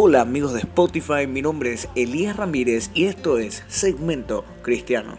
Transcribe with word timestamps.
Hola 0.00 0.20
amigos 0.20 0.52
de 0.52 0.60
Spotify, 0.60 1.26
mi 1.26 1.42
nombre 1.42 1.72
es 1.72 1.88
Elías 1.96 2.36
Ramírez 2.36 2.92
y 2.94 3.06
esto 3.06 3.38
es 3.38 3.64
Segmento 3.66 4.44
Cristiano. 4.62 5.18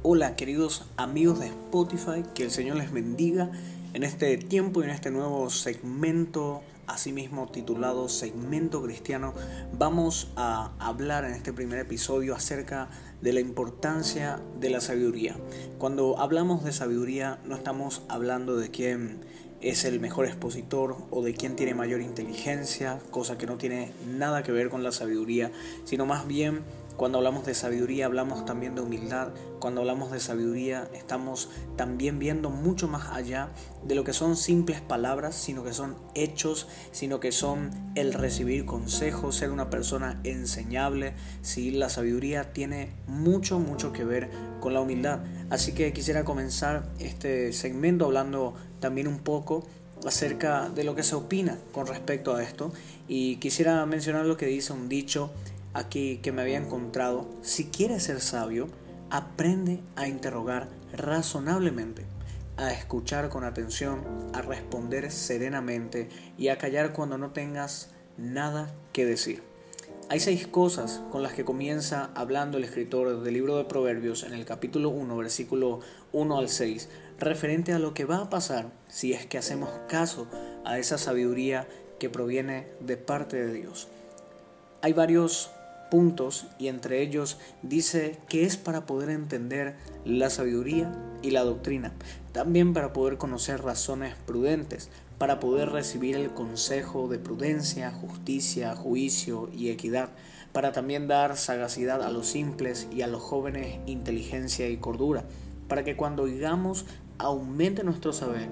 Hola 0.00 0.34
queridos 0.34 0.86
amigos 0.96 1.40
de 1.40 1.48
Spotify, 1.48 2.22
que 2.34 2.44
el 2.44 2.50
Señor 2.50 2.78
les 2.78 2.90
bendiga 2.90 3.50
en 3.92 4.02
este 4.02 4.38
tiempo 4.38 4.80
y 4.80 4.84
en 4.84 4.92
este 4.92 5.10
nuevo 5.10 5.50
segmento 5.50 6.62
asimismo 6.92 7.48
titulado 7.48 8.08
Segmento 8.08 8.82
Cristiano, 8.82 9.34
vamos 9.72 10.30
a 10.36 10.72
hablar 10.78 11.24
en 11.24 11.32
este 11.32 11.52
primer 11.52 11.78
episodio 11.78 12.34
acerca 12.34 12.90
de 13.20 13.32
la 13.32 13.40
importancia 13.40 14.40
de 14.60 14.70
la 14.70 14.80
sabiduría. 14.80 15.36
Cuando 15.78 16.18
hablamos 16.18 16.64
de 16.64 16.72
sabiduría 16.72 17.40
no 17.44 17.56
estamos 17.56 18.02
hablando 18.08 18.56
de 18.56 18.70
quién 18.70 19.20
es 19.62 19.84
el 19.84 20.00
mejor 20.00 20.26
expositor 20.26 20.96
o 21.10 21.22
de 21.22 21.34
quién 21.34 21.56
tiene 21.56 21.74
mayor 21.74 22.00
inteligencia, 22.00 22.98
cosa 23.10 23.38
que 23.38 23.46
no 23.46 23.56
tiene 23.56 23.92
nada 24.06 24.42
que 24.42 24.52
ver 24.52 24.68
con 24.68 24.82
la 24.82 24.92
sabiduría, 24.92 25.52
sino 25.84 26.04
más 26.04 26.26
bien 26.26 26.62
cuando 27.02 27.18
hablamos 27.18 27.44
de 27.44 27.54
sabiduría 27.54 28.06
hablamos 28.06 28.44
también 28.44 28.76
de 28.76 28.80
humildad. 28.80 29.32
Cuando 29.58 29.80
hablamos 29.80 30.12
de 30.12 30.20
sabiduría 30.20 30.88
estamos 30.94 31.50
también 31.74 32.20
viendo 32.20 32.48
mucho 32.48 32.86
más 32.86 33.10
allá 33.10 33.48
de 33.82 33.96
lo 33.96 34.04
que 34.04 34.12
son 34.12 34.36
simples 34.36 34.80
palabras, 34.80 35.34
sino 35.34 35.64
que 35.64 35.72
son 35.72 35.96
hechos, 36.14 36.68
sino 36.92 37.18
que 37.18 37.32
son 37.32 37.72
el 37.96 38.12
recibir 38.12 38.66
consejos, 38.66 39.34
ser 39.34 39.50
una 39.50 39.68
persona 39.68 40.20
enseñable. 40.22 41.14
Sí, 41.40 41.72
la 41.72 41.88
sabiduría 41.88 42.52
tiene 42.52 42.92
mucho, 43.08 43.58
mucho 43.58 43.92
que 43.92 44.04
ver 44.04 44.30
con 44.60 44.72
la 44.72 44.80
humildad. 44.80 45.24
Así 45.50 45.72
que 45.72 45.92
quisiera 45.92 46.22
comenzar 46.22 46.88
este 47.00 47.52
segmento 47.52 48.04
hablando 48.04 48.54
también 48.78 49.08
un 49.08 49.18
poco 49.18 49.66
acerca 50.06 50.68
de 50.68 50.84
lo 50.84 50.94
que 50.94 51.02
se 51.02 51.14
opina 51.14 51.58
con 51.72 51.86
respecto 51.86 52.34
a 52.34 52.42
esto 52.42 52.72
y 53.08 53.36
quisiera 53.36 53.84
mencionar 53.86 54.26
lo 54.26 54.36
que 54.36 54.46
dice 54.46 54.72
un 54.72 54.88
dicho 54.88 55.32
aquí 55.74 56.18
que 56.18 56.32
me 56.32 56.42
había 56.42 56.58
encontrado, 56.58 57.28
si 57.42 57.66
quieres 57.66 58.04
ser 58.04 58.20
sabio, 58.20 58.68
aprende 59.10 59.80
a 59.96 60.08
interrogar 60.08 60.68
razonablemente, 60.92 62.04
a 62.56 62.72
escuchar 62.72 63.28
con 63.28 63.44
atención, 63.44 64.04
a 64.32 64.42
responder 64.42 65.10
serenamente 65.10 66.08
y 66.38 66.48
a 66.48 66.58
callar 66.58 66.92
cuando 66.92 67.18
no 67.18 67.30
tengas 67.30 67.90
nada 68.16 68.74
que 68.92 69.06
decir. 69.06 69.42
Hay 70.08 70.20
seis 70.20 70.46
cosas 70.46 71.02
con 71.10 71.22
las 71.22 71.32
que 71.32 71.44
comienza 71.44 72.10
hablando 72.14 72.58
el 72.58 72.64
escritor 72.64 73.22
del 73.22 73.32
libro 73.32 73.56
de 73.56 73.64
Proverbios 73.64 74.24
en 74.24 74.34
el 74.34 74.44
capítulo 74.44 74.90
1, 74.90 75.16
versículo 75.16 75.80
1 76.12 76.38
al 76.38 76.48
6, 76.50 76.88
referente 77.18 77.72
a 77.72 77.78
lo 77.78 77.94
que 77.94 78.04
va 78.04 78.18
a 78.18 78.28
pasar 78.28 78.72
si 78.88 79.14
es 79.14 79.24
que 79.24 79.38
hacemos 79.38 79.70
caso 79.88 80.26
a 80.66 80.78
esa 80.78 80.98
sabiduría 80.98 81.66
que 81.98 82.10
proviene 82.10 82.66
de 82.80 82.98
parte 82.98 83.42
de 83.42 83.54
Dios. 83.54 83.88
Hay 84.82 84.92
varios 84.92 85.50
puntos 85.92 86.46
y 86.58 86.68
entre 86.68 87.02
ellos 87.02 87.36
dice 87.60 88.18
que 88.26 88.46
es 88.46 88.56
para 88.56 88.86
poder 88.86 89.10
entender 89.10 89.76
la 90.06 90.30
sabiduría 90.30 90.90
y 91.20 91.32
la 91.32 91.44
doctrina, 91.44 91.92
también 92.32 92.72
para 92.72 92.94
poder 92.94 93.18
conocer 93.18 93.62
razones 93.62 94.14
prudentes, 94.24 94.88
para 95.18 95.38
poder 95.38 95.68
recibir 95.68 96.16
el 96.16 96.32
consejo 96.32 97.08
de 97.08 97.18
prudencia, 97.18 97.90
justicia, 97.90 98.74
juicio 98.74 99.50
y 99.52 99.68
equidad, 99.68 100.08
para 100.54 100.72
también 100.72 101.08
dar 101.08 101.36
sagacidad 101.36 102.02
a 102.02 102.10
los 102.10 102.26
simples 102.26 102.88
y 102.90 103.02
a 103.02 103.06
los 103.06 103.20
jóvenes 103.20 103.78
inteligencia 103.84 104.70
y 104.70 104.78
cordura, 104.78 105.24
para 105.68 105.84
que 105.84 105.94
cuando 105.94 106.22
oigamos 106.22 106.86
aumente 107.18 107.84
nuestro 107.84 108.14
saber 108.14 108.48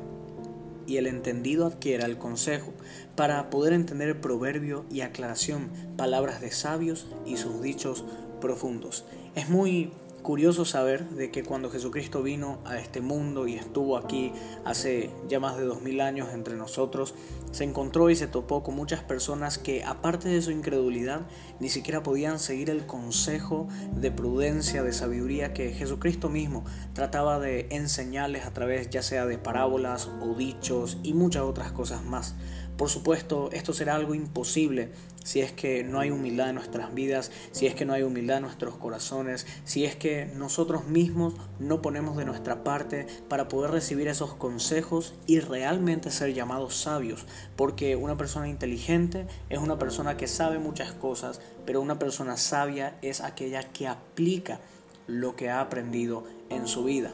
y 0.90 0.96
el 0.96 1.06
entendido 1.06 1.66
adquiera 1.66 2.04
el 2.04 2.18
consejo, 2.18 2.72
para 3.14 3.48
poder 3.48 3.72
entender 3.74 4.08
el 4.08 4.16
proverbio 4.16 4.84
y 4.90 5.02
aclaración, 5.02 5.70
palabras 5.96 6.40
de 6.40 6.50
sabios 6.50 7.06
y 7.24 7.36
sus 7.36 7.62
dichos 7.62 8.04
profundos. 8.40 9.04
Es 9.36 9.48
muy 9.48 9.92
curioso 10.20 10.64
saber 10.64 11.08
de 11.10 11.30
que 11.30 11.42
cuando 11.42 11.70
Jesucristo 11.70 12.22
vino 12.22 12.58
a 12.64 12.78
este 12.78 13.00
mundo 13.00 13.46
y 13.46 13.56
estuvo 13.56 13.96
aquí 13.96 14.32
hace 14.64 15.10
ya 15.28 15.40
más 15.40 15.56
de 15.56 15.64
dos 15.64 15.82
mil 15.82 16.00
años 16.00 16.28
entre 16.32 16.56
nosotros, 16.56 17.14
se 17.52 17.64
encontró 17.64 18.10
y 18.10 18.16
se 18.16 18.26
topó 18.26 18.62
con 18.62 18.76
muchas 18.76 19.02
personas 19.02 19.58
que 19.58 19.84
aparte 19.84 20.28
de 20.28 20.42
su 20.42 20.50
incredulidad 20.50 21.22
ni 21.58 21.68
siquiera 21.68 22.02
podían 22.02 22.38
seguir 22.38 22.70
el 22.70 22.86
consejo 22.86 23.68
de 23.94 24.10
prudencia, 24.10 24.82
de 24.82 24.92
sabiduría 24.92 25.52
que 25.52 25.72
Jesucristo 25.72 26.28
mismo 26.28 26.64
trataba 26.92 27.38
de 27.38 27.66
enseñarles 27.70 28.44
a 28.46 28.52
través 28.52 28.90
ya 28.90 29.02
sea 29.02 29.26
de 29.26 29.38
parábolas 29.38 30.08
o 30.20 30.34
dichos 30.34 30.98
y 31.02 31.14
muchas 31.14 31.42
otras 31.42 31.72
cosas 31.72 32.04
más. 32.04 32.34
Por 32.76 32.88
supuesto, 32.88 33.50
esto 33.52 33.74
será 33.74 33.94
algo 33.94 34.14
imposible 34.14 34.92
si 35.24 35.40
es 35.40 35.52
que 35.52 35.84
no 35.84 36.00
hay 36.00 36.10
humildad 36.10 36.48
en 36.48 36.56
nuestras 36.56 36.94
vidas, 36.94 37.30
si 37.52 37.66
es 37.66 37.74
que 37.74 37.84
no 37.84 37.92
hay 37.92 38.02
humildad 38.02 38.38
en 38.38 38.44
nuestros 38.44 38.76
corazones, 38.76 39.46
si 39.64 39.84
es 39.84 39.96
que 39.96 40.26
nosotros 40.34 40.86
mismos 40.86 41.34
no 41.58 41.82
ponemos 41.82 42.16
de 42.16 42.24
nuestra 42.24 42.64
parte 42.64 43.06
para 43.28 43.48
poder 43.48 43.70
recibir 43.70 44.08
esos 44.08 44.34
consejos 44.34 45.14
y 45.26 45.40
realmente 45.40 46.10
ser 46.10 46.34
llamados 46.34 46.76
sabios, 46.76 47.26
porque 47.56 47.96
una 47.96 48.16
persona 48.16 48.48
inteligente 48.48 49.26
es 49.48 49.58
una 49.58 49.78
persona 49.78 50.16
que 50.16 50.26
sabe 50.26 50.58
muchas 50.58 50.92
cosas, 50.92 51.40
pero 51.66 51.80
una 51.80 51.98
persona 51.98 52.36
sabia 52.36 52.98
es 53.02 53.20
aquella 53.20 53.62
que 53.62 53.88
aplica 53.88 54.60
lo 55.06 55.36
que 55.36 55.50
ha 55.50 55.60
aprendido 55.60 56.24
en 56.48 56.66
su 56.66 56.84
vida. 56.84 57.12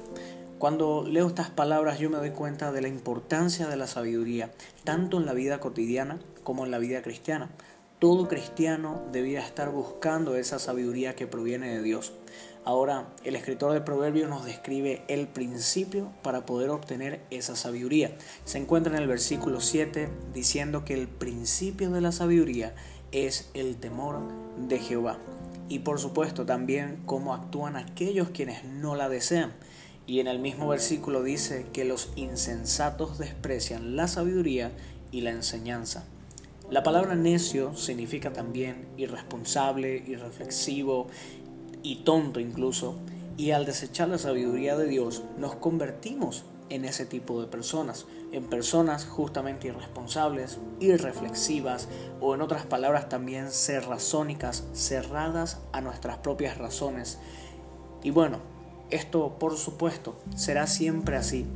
Cuando 0.59 1.05
leo 1.07 1.27
estas 1.27 1.51
palabras 1.51 1.99
yo 1.99 2.09
me 2.09 2.17
doy 2.17 2.31
cuenta 2.31 2.73
de 2.73 2.81
la 2.81 2.89
importancia 2.89 3.69
de 3.69 3.77
la 3.77 3.87
sabiduría, 3.87 4.53
tanto 4.85 5.19
en 5.19 5.27
la 5.27 5.35
vida 5.35 5.61
cotidiana 5.61 6.19
como 6.45 6.65
en 6.65 6.71
la 6.71 6.79
vida 6.79 7.03
cristiana. 7.03 7.51
Todo 7.99 8.29
cristiano 8.29 9.03
debía 9.11 9.41
estar 9.41 9.71
buscando 9.71 10.37
esa 10.37 10.59
sabiduría 10.59 11.17
que 11.17 11.27
proviene 11.27 11.75
de 11.75 11.83
Dios. 11.83 12.13
Ahora, 12.63 13.07
el 13.25 13.37
escritor 13.37 13.73
de 13.73 13.81
Proverbios 13.81 14.29
nos 14.29 14.45
describe 14.45 15.03
el 15.09 15.29
principio 15.29 16.13
para 16.23 16.45
poder 16.45 16.69
obtener 16.69 17.23
esa 17.31 17.57
sabiduría. 17.57 18.15
Se 18.45 18.59
encuentra 18.59 18.95
en 18.95 19.01
el 19.01 19.09
versículo 19.09 19.63
7 19.63 20.11
diciendo 20.35 20.85
que 20.85 20.93
el 20.93 21.09
principio 21.09 21.91
de 21.91 22.03
la 22.03 22.13
sabiduría 22.13 22.75
es 23.13 23.49
el 23.55 23.77
temor 23.77 24.19
de 24.59 24.79
Jehová. 24.79 25.17
Y 25.71 25.79
por 25.79 25.99
supuesto 25.99 26.45
también 26.45 27.01
cómo 27.07 27.33
actúan 27.33 27.77
aquellos 27.77 28.29
quienes 28.29 28.63
no 28.63 28.95
la 28.95 29.09
desean. 29.09 29.55
Y 30.07 30.21
en 30.21 30.27
el 30.27 30.39
mismo 30.39 30.69
versículo 30.69 31.23
dice 31.23 31.65
que 31.73 31.87
los 31.87 32.13
insensatos 32.15 33.17
desprecian 33.17 33.97
la 33.97 34.07
sabiduría 34.07 34.71
y 35.13 35.23
la 35.23 35.31
enseñanza. 35.31 36.05
La 36.69 36.83
palabra 36.83 37.15
necio 37.15 37.77
significa 37.77 38.33
también 38.33 38.89
irresponsable, 38.97 40.03
irreflexivo 40.05 41.07
y 41.85 41.97
tonto 41.97 42.41
incluso. 42.41 42.97
Y 43.37 43.53
al 43.53 43.67
desechar 43.67 44.09
la 44.09 44.19
sabiduría 44.19 44.77
de 44.77 44.89
Dios 44.89 45.23
nos 45.39 45.55
convertimos 45.55 46.45
en 46.69 46.85
ese 46.85 47.07
tipo 47.07 47.41
de 47.41 47.47
personas, 47.47 48.07
en 48.33 48.51
personas 48.51 49.05
justamente 49.07 49.69
irresponsables, 49.69 50.59
irreflexivas 50.81 51.89
o 52.21 52.35
en 52.35 52.41
otras 52.41 52.67
palabras 52.67 53.09
también 53.09 53.53
cerrazónicas, 53.53 54.65
cerradas 54.73 55.61
a 55.73 55.81
nuestras 55.81 56.19
propias 56.19 56.59
razones. 56.59 57.21
Y 58.03 58.11
bueno, 58.11 58.39
esto, 58.91 59.39
por 59.39 59.57
supuesto, 59.57 60.19
será 60.35 60.67
siempre 60.67 61.17
así, 61.17 61.47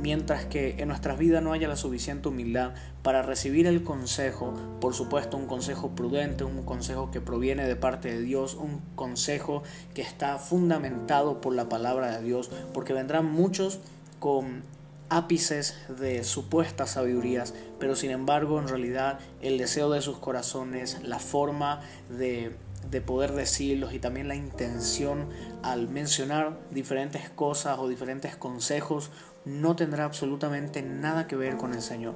mientras 0.00 0.46
que 0.46 0.76
en 0.78 0.88
nuestras 0.88 1.18
vidas 1.18 1.42
no 1.42 1.52
haya 1.52 1.68
la 1.68 1.76
suficiente 1.76 2.28
humildad 2.28 2.72
para 3.02 3.22
recibir 3.22 3.66
el 3.66 3.82
consejo, 3.82 4.54
por 4.80 4.94
supuesto 4.94 5.36
un 5.36 5.46
consejo 5.46 5.90
prudente, 5.90 6.44
un 6.44 6.62
consejo 6.62 7.10
que 7.10 7.20
proviene 7.20 7.66
de 7.66 7.76
parte 7.76 8.12
de 8.12 8.22
Dios, 8.22 8.54
un 8.54 8.80
consejo 8.94 9.62
que 9.94 10.02
está 10.02 10.38
fundamentado 10.38 11.40
por 11.40 11.54
la 11.54 11.68
palabra 11.68 12.16
de 12.16 12.24
Dios, 12.24 12.50
porque 12.72 12.92
vendrán 12.92 13.26
muchos 13.26 13.80
con 14.18 14.62
ápices 15.08 15.76
de 16.00 16.24
supuestas 16.24 16.90
sabidurías, 16.90 17.54
pero 17.78 17.96
sin 17.96 18.10
embargo 18.10 18.58
en 18.58 18.68
realidad 18.68 19.18
el 19.42 19.58
deseo 19.58 19.90
de 19.90 20.00
sus 20.00 20.18
corazones, 20.18 20.98
la 21.02 21.18
forma 21.18 21.80
de 22.08 22.54
de 22.90 23.00
poder 23.00 23.32
decirlos 23.32 23.92
y 23.92 23.98
también 23.98 24.28
la 24.28 24.34
intención 24.34 25.28
al 25.62 25.88
mencionar 25.88 26.58
diferentes 26.70 27.28
cosas 27.30 27.78
o 27.78 27.88
diferentes 27.88 28.36
consejos 28.36 29.10
no 29.44 29.76
tendrá 29.76 30.04
absolutamente 30.04 30.82
nada 30.82 31.26
que 31.26 31.36
ver 31.36 31.56
con 31.56 31.72
el 31.72 31.82
Señor. 31.82 32.14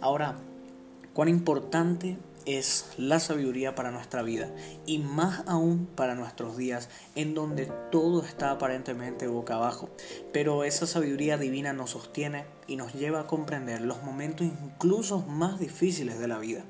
Ahora, 0.00 0.36
cuán 1.14 1.28
importante 1.28 2.18
es 2.46 2.90
la 2.96 3.18
sabiduría 3.18 3.74
para 3.74 3.90
nuestra 3.90 4.22
vida 4.22 4.48
y 4.86 4.98
más 4.98 5.42
aún 5.46 5.86
para 5.86 6.14
nuestros 6.14 6.56
días 6.56 6.88
en 7.16 7.34
donde 7.34 7.70
todo 7.90 8.24
está 8.24 8.52
aparentemente 8.52 9.26
boca 9.26 9.56
abajo. 9.56 9.90
Pero 10.32 10.62
esa 10.64 10.86
sabiduría 10.86 11.36
divina 11.36 11.72
nos 11.72 11.90
sostiene 11.90 12.44
y 12.68 12.76
nos 12.76 12.94
lleva 12.94 13.20
a 13.20 13.26
comprender 13.26 13.80
los 13.80 14.02
momentos 14.04 14.46
incluso 14.46 15.22
más 15.22 15.58
difíciles 15.58 16.18
de 16.20 16.28
la 16.28 16.38
vida. 16.38 16.64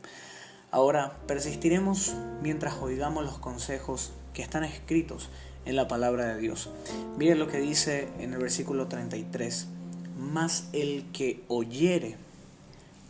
Ahora 0.71 1.19
persistiremos 1.27 2.15
mientras 2.43 2.75
oigamos 2.79 3.25
los 3.25 3.39
consejos 3.39 4.13
que 4.33 4.43
están 4.43 4.65
escritos 4.65 5.29
en 5.67 5.77
la 5.77 5.89
palabra 5.89 6.27
de 6.27 6.41
Dios. 6.41 6.71
Miren 7.19 7.39
lo 7.39 7.49
que 7.49 7.59
dice 7.59 8.09
en 8.19 8.33
el 8.33 8.39
versículo 8.39 8.87
33. 8.89 9.69
Mas 10.17 10.69
el 10.73 11.11
que 11.13 11.45
oyere 11.49 12.17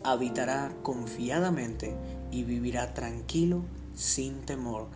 habitará 0.02 0.72
confiadamente 0.82 1.94
y 2.30 2.44
vivirá 2.44 2.94
tranquilo 2.94 3.62
sin 3.94 4.40
temor 4.42 4.86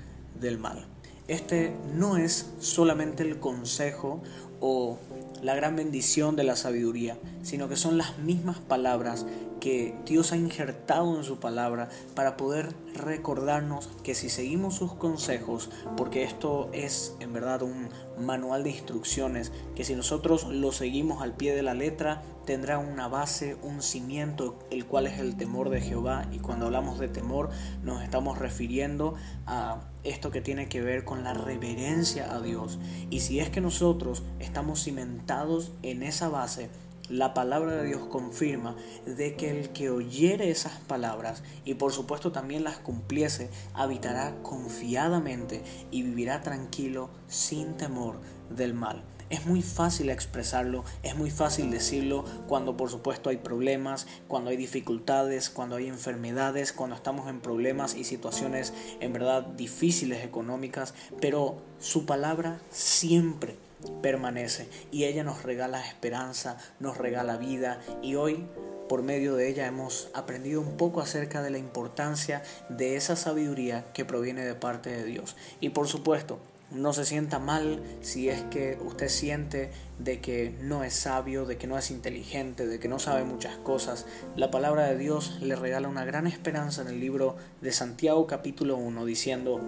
del 0.41 0.59
mal. 0.59 0.87
Este 1.29 1.73
no 1.95 2.17
es 2.17 2.51
solamente 2.59 3.23
el 3.23 3.39
consejo 3.39 4.21
o 4.61 4.99
la 5.43 5.55
gran 5.55 5.77
bendición 5.77 6.37
de 6.37 6.45
la 6.45 6.57
sabiduría, 6.57 7.19
sino 7.43 7.69
que 7.69 7.77
son 7.77 7.99
las 7.99 8.19
mismas 8.19 8.59
palabras 8.59 9.27
que 9.61 9.95
Dios 10.07 10.33
ha 10.33 10.37
injertado 10.37 11.17
en 11.17 11.25
su 11.25 11.39
palabra 11.39 11.89
para 12.15 12.37
poder 12.37 12.75
recordarnos 12.95 13.89
que 14.03 14.15
si 14.15 14.29
seguimos 14.29 14.75
sus 14.75 14.95
consejos, 14.95 15.71
porque 15.97 16.25
esto 16.25 16.71
es 16.73 17.15
en 17.21 17.33
verdad 17.33 17.63
un 17.63 17.91
manual 18.19 18.65
de 18.65 18.71
instrucciones, 18.71 19.53
que 19.75 19.85
si 19.85 19.95
nosotros 19.95 20.49
lo 20.49 20.73
seguimos 20.73 21.23
al 21.23 21.37
pie 21.37 21.55
de 21.55 21.63
la 21.63 21.75
letra, 21.75 22.23
tendrá 22.45 22.79
una 22.79 23.07
base, 23.07 23.57
un 23.63 23.83
cimiento, 23.83 24.59
el 24.71 24.87
cual 24.87 25.07
es 25.07 25.19
el 25.21 25.37
temor 25.37 25.71
de 25.71 25.81
Jehová. 25.81 26.27
Y 26.33 26.39
cuando 26.39 26.67
hablamos 26.67 26.99
de 26.99 27.09
temor, 27.09 27.51
nos 27.83 28.03
estamos 28.03 28.39
refiriendo 28.39 29.15
a 29.47 29.83
esto 30.03 30.31
que 30.31 30.41
tiene 30.41 30.69
que 30.69 30.81
ver 30.81 31.05
con 31.05 31.23
la 31.23 31.35
reverencia 31.35 32.35
a 32.35 32.41
Dios. 32.41 32.79
Y 33.11 33.21
si 33.21 33.41
es 33.41 33.51
que 33.51 33.61
nosotros 33.61 34.23
estamos 34.39 34.83
cimentados 34.83 35.73
en 35.83 36.03
esa 36.03 36.29
base, 36.29 36.71
la 37.11 37.35
palabra 37.35 37.75
de 37.75 37.87
Dios 37.87 38.07
confirma 38.09 38.77
de 39.05 39.35
que 39.35 39.51
el 39.51 39.71
que 39.71 39.91
oyere 39.91 40.51
esas 40.51 40.75
palabras 40.87 41.43
y 41.65 41.75
por 41.75 41.93
supuesto 41.93 42.31
también 42.31 42.63
las 42.63 42.79
cumpliese, 42.79 43.51
habitará 43.75 44.37
confiadamente 44.43 45.63
y 45.91 46.03
vivirá 46.03 46.41
tranquilo 46.43 47.11
sin 47.27 47.77
temor 47.77 48.21
del 48.49 48.75
mal. 48.75 49.03
Es 49.29 49.47
muy 49.47 49.63
fácil 49.63 50.11
expresarlo, 50.11 50.85
es 51.05 51.17
muy 51.17 51.31
fácil 51.31 51.71
decirlo 51.71 52.25
cuando 52.49 52.77
por 52.77 52.91
supuesto 52.91 53.31
hay 53.31 53.37
problemas, 53.37 54.07
cuando 54.27 54.51
hay 54.51 54.57
dificultades, 54.57 55.51
cuando 55.51 55.77
hay 55.77 55.87
enfermedades, 55.87 56.73
cuando 56.73 56.97
estamos 56.97 57.29
en 57.29 57.41
problemas 57.41 57.95
y 57.95 58.05
situaciones 58.05 58.73
en 59.01 59.13
verdad 59.13 59.43
difíciles 59.43 60.25
económicas, 60.25 60.95
pero 61.21 61.59
su 61.79 62.07
palabra 62.07 62.61
siempre 62.71 63.57
permanece 64.03 64.69
y 64.91 65.05
ella 65.05 65.25
nos 65.25 65.43
regala 65.43 65.87
esperanza, 65.87 66.59
nos 66.79 66.97
regala 66.99 67.37
vida 67.37 67.81
y 68.03 68.15
hoy 68.15 68.47
por 68.89 69.03
medio 69.03 69.37
de 69.37 69.49
ella 69.49 69.67
hemos 69.67 70.11
aprendido 70.15 70.61
un 70.61 70.77
poco 70.77 71.01
acerca 71.01 71.43
de 71.43 71.51
la 71.51 71.59
importancia 71.59 72.43
de 72.69 72.97
esa 72.97 73.15
sabiduría 73.15 73.85
que 73.93 74.05
proviene 74.05 74.45
de 74.45 74.55
parte 74.55 74.91
de 74.91 75.05
Dios. 75.05 75.37
Y 75.61 75.69
por 75.69 75.87
supuesto, 75.87 76.41
no 76.73 76.93
se 76.93 77.05
sienta 77.05 77.39
mal 77.39 77.83
si 78.01 78.29
es 78.29 78.43
que 78.43 78.79
usted 78.85 79.09
siente 79.09 79.71
de 79.99 80.21
que 80.21 80.57
no 80.61 80.85
es 80.85 80.95
sabio, 80.95 81.45
de 81.45 81.57
que 81.57 81.67
no 81.67 81.79
es 81.79 81.91
inteligente, 81.91 82.67
de 82.67 82.79
que 82.79 82.89
no 82.89 82.99
sabe 82.99 83.25
muchas 83.25 83.57
cosas. 83.59 84.07
La 84.37 84.51
palabra 84.51 84.87
de 84.87 84.97
Dios 84.97 85.39
le 85.41 85.57
regala 85.57 85.89
una 85.89 86.05
gran 86.05 86.27
esperanza 86.27 86.83
en 86.83 86.89
el 86.89 87.01
libro 87.01 87.37
de 87.61 87.73
Santiago 87.73 88.27
capítulo 88.27 88.77
1 88.77 89.05
diciendo 89.05 89.61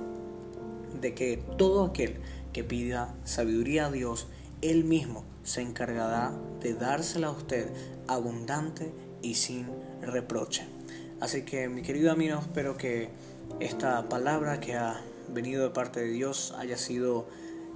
de 1.00 1.14
que 1.14 1.42
todo 1.56 1.86
aquel 1.86 2.20
que 2.52 2.64
pida 2.64 3.14
sabiduría 3.24 3.86
a 3.86 3.90
Dios, 3.90 4.26
Él 4.60 4.84
mismo 4.84 5.24
se 5.42 5.62
encargará 5.62 6.32
de 6.60 6.74
dársela 6.74 7.28
a 7.28 7.32
usted 7.32 7.68
abundante 8.06 8.92
y 9.22 9.34
sin 9.34 9.66
reproche. 10.02 10.66
Así 11.20 11.42
que 11.42 11.68
mi 11.68 11.82
querido 11.82 12.12
amigo, 12.12 12.38
espero 12.40 12.76
que 12.76 13.10
esta 13.60 14.08
palabra 14.08 14.60
que 14.60 14.74
ha 14.74 15.00
venido 15.28 15.64
de 15.64 15.70
parte 15.70 16.00
de 16.00 16.10
Dios 16.10 16.54
haya 16.58 16.76
sido 16.76 17.26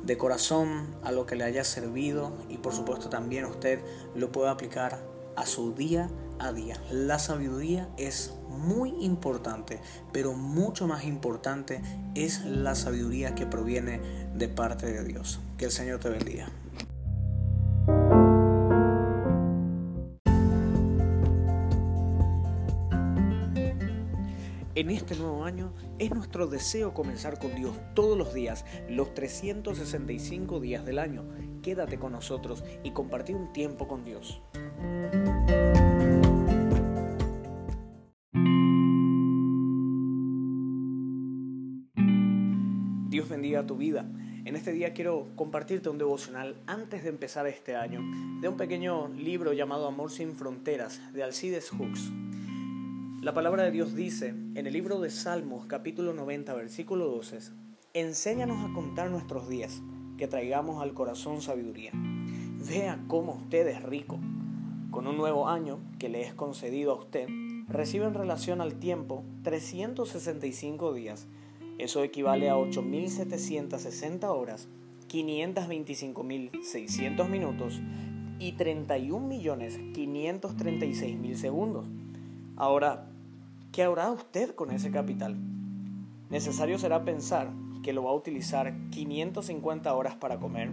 de 0.04 0.18
corazón, 0.18 0.94
a 1.02 1.12
lo 1.12 1.26
que 1.26 1.36
le 1.36 1.44
haya 1.44 1.64
servido 1.64 2.32
y 2.48 2.58
por 2.58 2.72
supuesto 2.72 3.08
también 3.08 3.44
usted 3.44 3.80
lo 4.14 4.30
pueda 4.30 4.50
aplicar 4.50 5.00
a 5.36 5.46
su 5.46 5.74
día 5.74 6.08
a 6.38 6.52
día. 6.52 6.80
La 6.90 7.18
sabiduría 7.18 7.88
es 7.96 8.34
muy 8.48 8.90
importante, 9.00 9.80
pero 10.12 10.32
mucho 10.32 10.86
más 10.86 11.04
importante 11.04 11.80
es 12.14 12.44
la 12.44 12.74
sabiduría 12.74 13.34
que 13.34 13.46
proviene 13.46 14.00
de 14.34 14.48
parte 14.48 14.86
de 14.86 15.04
Dios. 15.04 15.40
Que 15.58 15.66
el 15.66 15.70
Señor 15.70 16.00
te 16.00 16.10
bendiga. 16.10 16.48
En 24.76 24.90
este 24.90 25.16
nuevo 25.16 25.42
año 25.44 25.72
es 25.98 26.10
nuestro 26.10 26.46
deseo 26.48 26.92
comenzar 26.92 27.38
con 27.38 27.54
Dios 27.54 27.74
todos 27.94 28.18
los 28.18 28.34
días, 28.34 28.66
los 28.90 29.14
365 29.14 30.60
días 30.60 30.84
del 30.84 30.98
año. 30.98 31.24
Quédate 31.62 31.98
con 31.98 32.12
nosotros 32.12 32.62
y 32.84 32.90
compartir 32.90 33.36
un 33.36 33.54
tiempo 33.54 33.88
con 33.88 34.04
Dios. 34.04 34.42
En 43.54 44.56
este 44.56 44.72
día 44.72 44.92
quiero 44.92 45.28
compartirte 45.36 45.88
un 45.88 45.98
devocional 45.98 46.56
antes 46.66 47.04
de 47.04 47.10
empezar 47.10 47.46
este 47.46 47.76
año 47.76 48.00
de 48.40 48.48
un 48.48 48.56
pequeño 48.56 49.06
libro 49.08 49.52
llamado 49.52 49.86
Amor 49.86 50.10
sin 50.10 50.34
Fronteras 50.34 51.00
de 51.12 51.22
Alcides 51.22 51.70
Hooks. 51.70 52.10
La 53.22 53.34
palabra 53.34 53.62
de 53.62 53.70
Dios 53.70 53.94
dice 53.94 54.30
en 54.30 54.66
el 54.66 54.72
libro 54.72 55.00
de 55.00 55.10
Salmos 55.10 55.66
capítulo 55.66 56.12
90 56.12 56.54
versículo 56.54 57.06
12, 57.06 57.38
enséñanos 57.94 58.68
a 58.68 58.74
contar 58.74 59.10
nuestros 59.10 59.48
días, 59.48 59.80
que 60.18 60.26
traigamos 60.26 60.82
al 60.82 60.92
corazón 60.92 61.40
sabiduría. 61.40 61.92
Vea 61.94 62.98
cómo 63.06 63.34
usted 63.34 63.68
es 63.68 63.82
rico. 63.84 64.18
Con 64.90 65.06
un 65.06 65.16
nuevo 65.16 65.48
año 65.48 65.78
que 66.00 66.08
le 66.08 66.22
es 66.22 66.34
concedido 66.34 66.90
a 66.90 66.96
usted, 66.96 67.28
recibe 67.68 68.06
en 68.06 68.14
relación 68.14 68.60
al 68.60 68.80
tiempo 68.80 69.24
365 69.44 70.94
días 70.94 71.28
eso 71.78 72.02
equivale 72.02 72.48
a 72.48 72.56
8.760 72.56 74.24
horas, 74.24 74.66
525.600 75.08 77.28
minutos 77.28 77.82
y 78.38 78.54
31.536.000 78.54 81.34
segundos. 81.34 81.86
Ahora, 82.56 83.10
¿qué 83.72 83.82
hará 83.82 84.10
usted 84.10 84.54
con 84.54 84.70
ese 84.70 84.90
capital? 84.90 85.36
Necesario 86.30 86.78
será 86.78 87.04
pensar 87.04 87.52
que 87.82 87.92
lo 87.92 88.04
va 88.04 88.10
a 88.10 88.14
utilizar 88.14 88.72
550 88.90 89.94
horas 89.94 90.14
para 90.16 90.40
comer, 90.40 90.70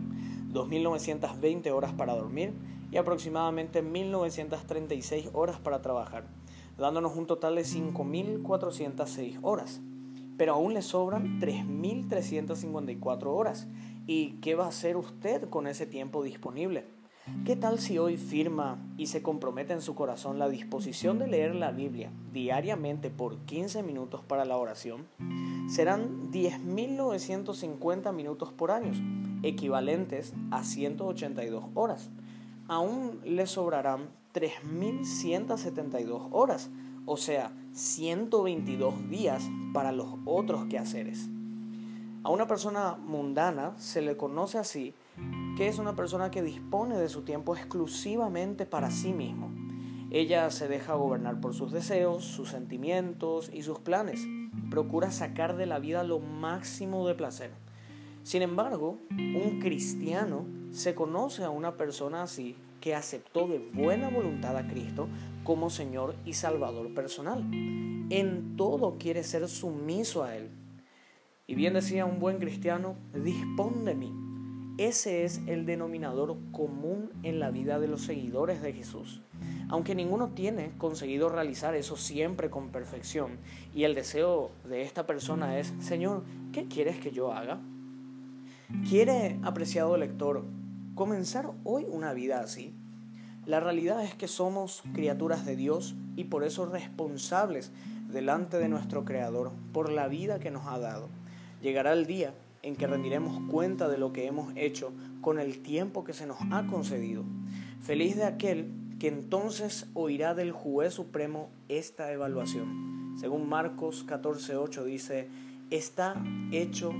2.920 0.53 1.69
horas 1.71 1.91
para 1.93 2.15
dormir 2.15 2.53
y 2.91 2.97
aproximadamente 2.97 3.83
1.936 3.83 5.31
horas 5.33 5.59
para 5.59 5.81
trabajar, 5.81 6.27
dándonos 6.77 7.17
un 7.17 7.27
total 7.27 7.55
de 7.55 7.63
5.406 7.63 9.39
horas 9.41 9.81
pero 10.37 10.53
aún 10.53 10.73
le 10.73 10.81
sobran 10.81 11.39
3.354 11.39 13.25
horas. 13.25 13.67
¿Y 14.05 14.33
qué 14.41 14.55
va 14.55 14.65
a 14.65 14.69
hacer 14.69 14.97
usted 14.97 15.49
con 15.49 15.67
ese 15.67 15.85
tiempo 15.85 16.23
disponible? 16.23 16.85
¿Qué 17.45 17.55
tal 17.55 17.79
si 17.79 17.97
hoy 17.97 18.17
firma 18.17 18.77
y 18.97 19.07
se 19.07 19.23
compromete 19.23 19.71
en 19.71 19.81
su 19.81 19.95
corazón 19.95 20.39
la 20.39 20.49
disposición 20.49 21.19
de 21.19 21.27
leer 21.27 21.55
la 21.55 21.71
Biblia 21.71 22.11
diariamente 22.33 23.09
por 23.09 23.37
15 23.45 23.81
minutos 23.81 24.21
para 24.27 24.43
la 24.43 24.57
oración? 24.57 25.07
Serán 25.69 26.31
10.950 26.31 28.13
minutos 28.13 28.51
por 28.51 28.71
año, 28.71 28.91
equivalentes 29.41 30.33
a 30.51 30.65
182 30.65 31.63
horas. 31.75 32.09
Aún 32.67 33.21
le 33.23 33.47
sobrarán 33.47 34.09
3.172 34.33 36.27
horas, 36.31 36.69
o 37.05 37.17
sea, 37.17 37.51
122 37.73 39.09
días 39.09 39.43
para 39.73 39.91
los 39.91 40.07
otros 40.25 40.65
quehaceres. 40.65 41.29
A 42.23 42.29
una 42.29 42.47
persona 42.47 42.95
mundana 42.95 43.73
se 43.77 44.01
le 44.01 44.15
conoce 44.15 44.57
así, 44.57 44.93
que 45.57 45.67
es 45.67 45.79
una 45.79 45.95
persona 45.95 46.31
que 46.31 46.41
dispone 46.41 46.97
de 46.97 47.09
su 47.09 47.23
tiempo 47.23 47.55
exclusivamente 47.55 48.65
para 48.65 48.91
sí 48.91 49.11
mismo. 49.11 49.51
Ella 50.09 50.49
se 50.51 50.67
deja 50.67 50.93
gobernar 50.93 51.41
por 51.41 51.53
sus 51.53 51.71
deseos, 51.71 52.23
sus 52.23 52.49
sentimientos 52.49 53.49
y 53.51 53.63
sus 53.63 53.79
planes. 53.79 54.25
Procura 54.69 55.11
sacar 55.11 55.57
de 55.57 55.65
la 55.65 55.79
vida 55.79 56.03
lo 56.03 56.19
máximo 56.19 57.07
de 57.07 57.15
placer. 57.15 57.51
Sin 58.21 58.41
embargo, 58.41 58.99
un 59.09 59.59
cristiano 59.59 60.45
se 60.71 60.95
conoce 60.95 61.43
a 61.43 61.49
una 61.49 61.75
persona 61.75 62.23
así 62.23 62.55
que 62.79 62.95
aceptó 62.95 63.47
de 63.47 63.59
buena 63.59 64.09
voluntad 64.09 64.55
a 64.55 64.67
Cristo 64.67 65.07
como 65.43 65.69
Señor 65.69 66.15
y 66.25 66.33
Salvador 66.33 66.93
personal. 66.93 67.43
En 68.09 68.55
todo 68.55 68.97
quiere 68.97 69.23
ser 69.23 69.47
sumiso 69.47 70.23
a 70.23 70.35
Él. 70.35 70.49
Y 71.47 71.55
bien 71.55 71.73
decía 71.73 72.05
un 72.05 72.19
buen 72.19 72.39
cristiano, 72.39 72.95
dispón 73.13 73.85
de 73.85 73.95
mí. 73.95 74.13
Ese 74.77 75.23
es 75.23 75.41
el 75.45 75.65
denominador 75.65 76.37
común 76.51 77.11
en 77.21 77.39
la 77.39 77.51
vida 77.51 77.79
de 77.79 77.87
los 77.87 78.01
seguidores 78.01 78.61
de 78.61 78.73
Jesús. 78.73 79.21
Aunque 79.69 79.93
ninguno 79.93 80.29
tiene 80.29 80.71
conseguido 80.77 81.29
realizar 81.29 81.75
eso 81.75 81.95
siempre 81.95 82.49
con 82.49 82.69
perfección, 82.69 83.37
y 83.75 83.83
el 83.83 83.93
deseo 83.93 84.51
de 84.67 84.81
esta 84.81 85.05
persona 85.05 85.59
es, 85.59 85.73
Señor, 85.79 86.23
¿qué 86.51 86.67
quieres 86.67 86.97
que 86.97 87.11
yo 87.11 87.33
haga? 87.33 87.59
¿Quiere, 88.89 89.39
apreciado 89.43 89.95
lector, 89.97 90.43
comenzar 90.95 91.51
hoy 91.63 91.85
una 91.87 92.13
vida 92.13 92.39
así? 92.39 92.73
La 93.45 93.59
realidad 93.59 94.01
es 94.03 94.15
que 94.15 94.29
somos 94.29 94.83
criaturas 94.93 95.45
de 95.45 95.57
Dios 95.57 95.95
y 96.15 96.25
por 96.25 96.45
eso 96.45 96.65
responsables 96.65 97.71
delante 98.09 98.57
de 98.57 98.69
nuestro 98.69 99.03
Creador 99.03 99.51
por 99.73 99.91
la 99.91 100.07
vida 100.07 100.39
que 100.39 100.49
nos 100.49 100.65
ha 100.67 100.79
dado. 100.79 101.09
Llegará 101.61 101.91
el 101.91 102.05
día 102.05 102.33
en 102.61 102.77
que 102.77 102.87
rendiremos 102.87 103.41
cuenta 103.51 103.89
de 103.89 103.97
lo 103.97 104.13
que 104.13 104.27
hemos 104.27 104.53
hecho 104.55 104.93
con 105.19 105.39
el 105.39 105.61
tiempo 105.61 106.05
que 106.05 106.13
se 106.13 106.25
nos 106.25 106.37
ha 106.51 106.65
concedido. 106.67 107.25
Feliz 107.81 108.15
de 108.15 108.23
aquel 108.23 108.71
que 108.97 109.09
entonces 109.09 109.87
oirá 109.93 110.33
del 110.33 110.53
juez 110.53 110.93
supremo 110.93 111.49
esta 111.67 112.13
evaluación. 112.13 113.17
Según 113.19 113.49
Marcos 113.49 114.05
14:8 114.07 114.85
dice, 114.85 115.27
está 115.69 116.15
hecho 116.53 116.93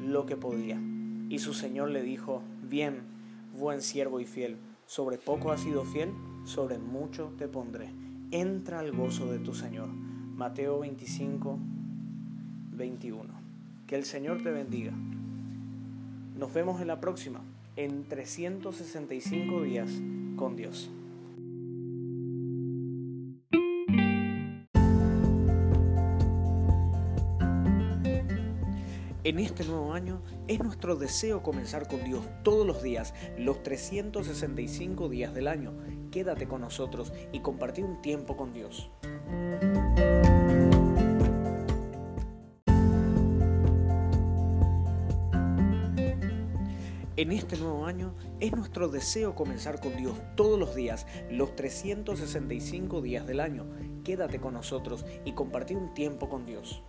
lo 0.00 0.24
que 0.24 0.36
podía. 0.36 0.80
Y 1.28 1.40
su 1.40 1.52
Señor 1.52 1.90
le 1.90 2.02
dijo, 2.02 2.42
bien, 2.62 3.02
buen 3.58 3.82
siervo 3.82 4.20
y 4.20 4.24
fiel, 4.24 4.56
sobre 4.90 5.18
poco 5.18 5.52
has 5.52 5.60
sido 5.60 5.84
fiel, 5.84 6.12
sobre 6.42 6.76
mucho 6.78 7.30
te 7.38 7.46
pondré. 7.46 7.92
Entra 8.32 8.80
al 8.80 8.90
gozo 8.90 9.30
de 9.30 9.38
tu 9.38 9.54
Señor. 9.54 9.86
Mateo 9.86 10.80
25, 10.80 11.60
21. 12.72 13.32
Que 13.86 13.94
el 13.94 14.04
Señor 14.04 14.42
te 14.42 14.50
bendiga. 14.50 14.90
Nos 16.36 16.52
vemos 16.52 16.80
en 16.80 16.88
la 16.88 16.98
próxima, 16.98 17.40
en 17.76 18.02
365 18.02 19.62
días 19.62 19.92
con 20.34 20.56
Dios. 20.56 20.90
En 29.22 29.38
este 29.38 29.64
nuevo 29.64 29.92
año 29.92 30.22
es 30.48 30.60
nuestro 30.60 30.96
deseo 30.96 31.42
comenzar 31.42 31.86
con 31.86 32.02
Dios 32.04 32.24
todos 32.42 32.66
los 32.66 32.82
días, 32.82 33.12
los 33.36 33.62
365 33.62 35.10
días 35.10 35.34
del 35.34 35.46
año. 35.46 35.74
Quédate 36.10 36.48
con 36.48 36.62
nosotros 36.62 37.12
y 37.30 37.40
compartí 37.40 37.82
un 37.82 38.00
tiempo 38.00 38.38
con 38.38 38.54
Dios. 38.54 38.90
En 47.16 47.32
este 47.32 47.58
nuevo 47.58 47.84
año 47.84 48.14
es 48.40 48.52
nuestro 48.52 48.88
deseo 48.88 49.34
comenzar 49.34 49.80
con 49.80 49.94
Dios 49.98 50.16
todos 50.34 50.58
los 50.58 50.74
días, 50.74 51.06
los 51.30 51.54
365 51.56 53.02
días 53.02 53.26
del 53.26 53.40
año. 53.40 53.66
Quédate 54.02 54.40
con 54.40 54.54
nosotros 54.54 55.04
y 55.26 55.32
compartí 55.32 55.74
un 55.74 55.92
tiempo 55.92 56.30
con 56.30 56.46
Dios. 56.46 56.82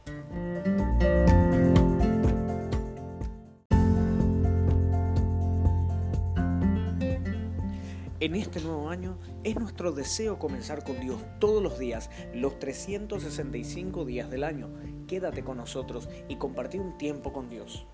En 8.21 8.35
este 8.35 8.61
nuevo 8.61 8.87
año 8.87 9.17
es 9.43 9.55
nuestro 9.55 9.91
deseo 9.93 10.37
comenzar 10.37 10.83
con 10.83 10.99
Dios 10.99 11.19
todos 11.39 11.63
los 11.63 11.79
días, 11.79 12.11
los 12.35 12.59
365 12.59 14.05
días 14.05 14.29
del 14.29 14.43
año. 14.43 14.69
Quédate 15.07 15.43
con 15.43 15.57
nosotros 15.57 16.07
y 16.29 16.35
compartí 16.35 16.77
un 16.77 16.99
tiempo 16.99 17.33
con 17.33 17.49
Dios. 17.49 17.87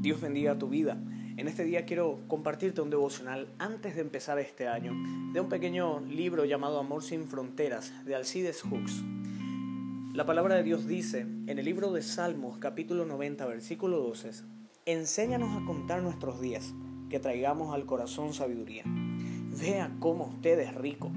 Dios 0.00 0.22
bendiga 0.22 0.58
tu 0.58 0.70
vida. 0.70 0.98
En 1.36 1.48
este 1.48 1.64
día 1.64 1.84
quiero 1.84 2.20
compartirte 2.28 2.80
un 2.80 2.88
devocional 2.88 3.52
antes 3.58 3.94
de 3.94 4.00
empezar 4.00 4.38
este 4.38 4.68
año 4.68 4.94
de 5.34 5.40
un 5.40 5.50
pequeño 5.50 6.00
libro 6.00 6.46
llamado 6.46 6.78
Amor 6.78 7.02
sin 7.02 7.28
Fronteras 7.28 7.92
de 8.06 8.14
Alcides 8.14 8.62
Hooks. 8.62 9.04
La 10.18 10.26
palabra 10.26 10.56
de 10.56 10.64
Dios 10.64 10.88
dice 10.88 11.20
en 11.20 11.60
el 11.60 11.64
libro 11.64 11.92
de 11.92 12.02
Salmos 12.02 12.58
capítulo 12.58 13.04
90 13.04 13.46
versículo 13.46 14.00
12, 14.00 14.32
enséñanos 14.84 15.56
a 15.56 15.64
contar 15.64 16.02
nuestros 16.02 16.40
días, 16.40 16.74
que 17.08 17.20
traigamos 17.20 17.72
al 17.72 17.86
corazón 17.86 18.34
sabiduría. 18.34 18.82
Vea 18.84 19.94
cómo 20.00 20.24
usted 20.24 20.58
es 20.58 20.74
rico. 20.74 21.12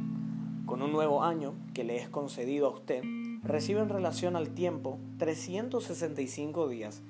Con 0.67 0.84
un 0.84 0.91
nuevo 0.91 1.24
año 1.24 1.55
que 1.74 1.84
le 1.84 1.98
es 1.98 2.10
concedido 2.10 2.67
a 2.67 2.75
usted, 2.75 3.01
recibe 3.41 3.79
en 3.79 3.89
relación 3.89 4.36
al 4.36 4.53
tiempo 4.53 5.00
365 5.17 6.70
días. 6.70 7.01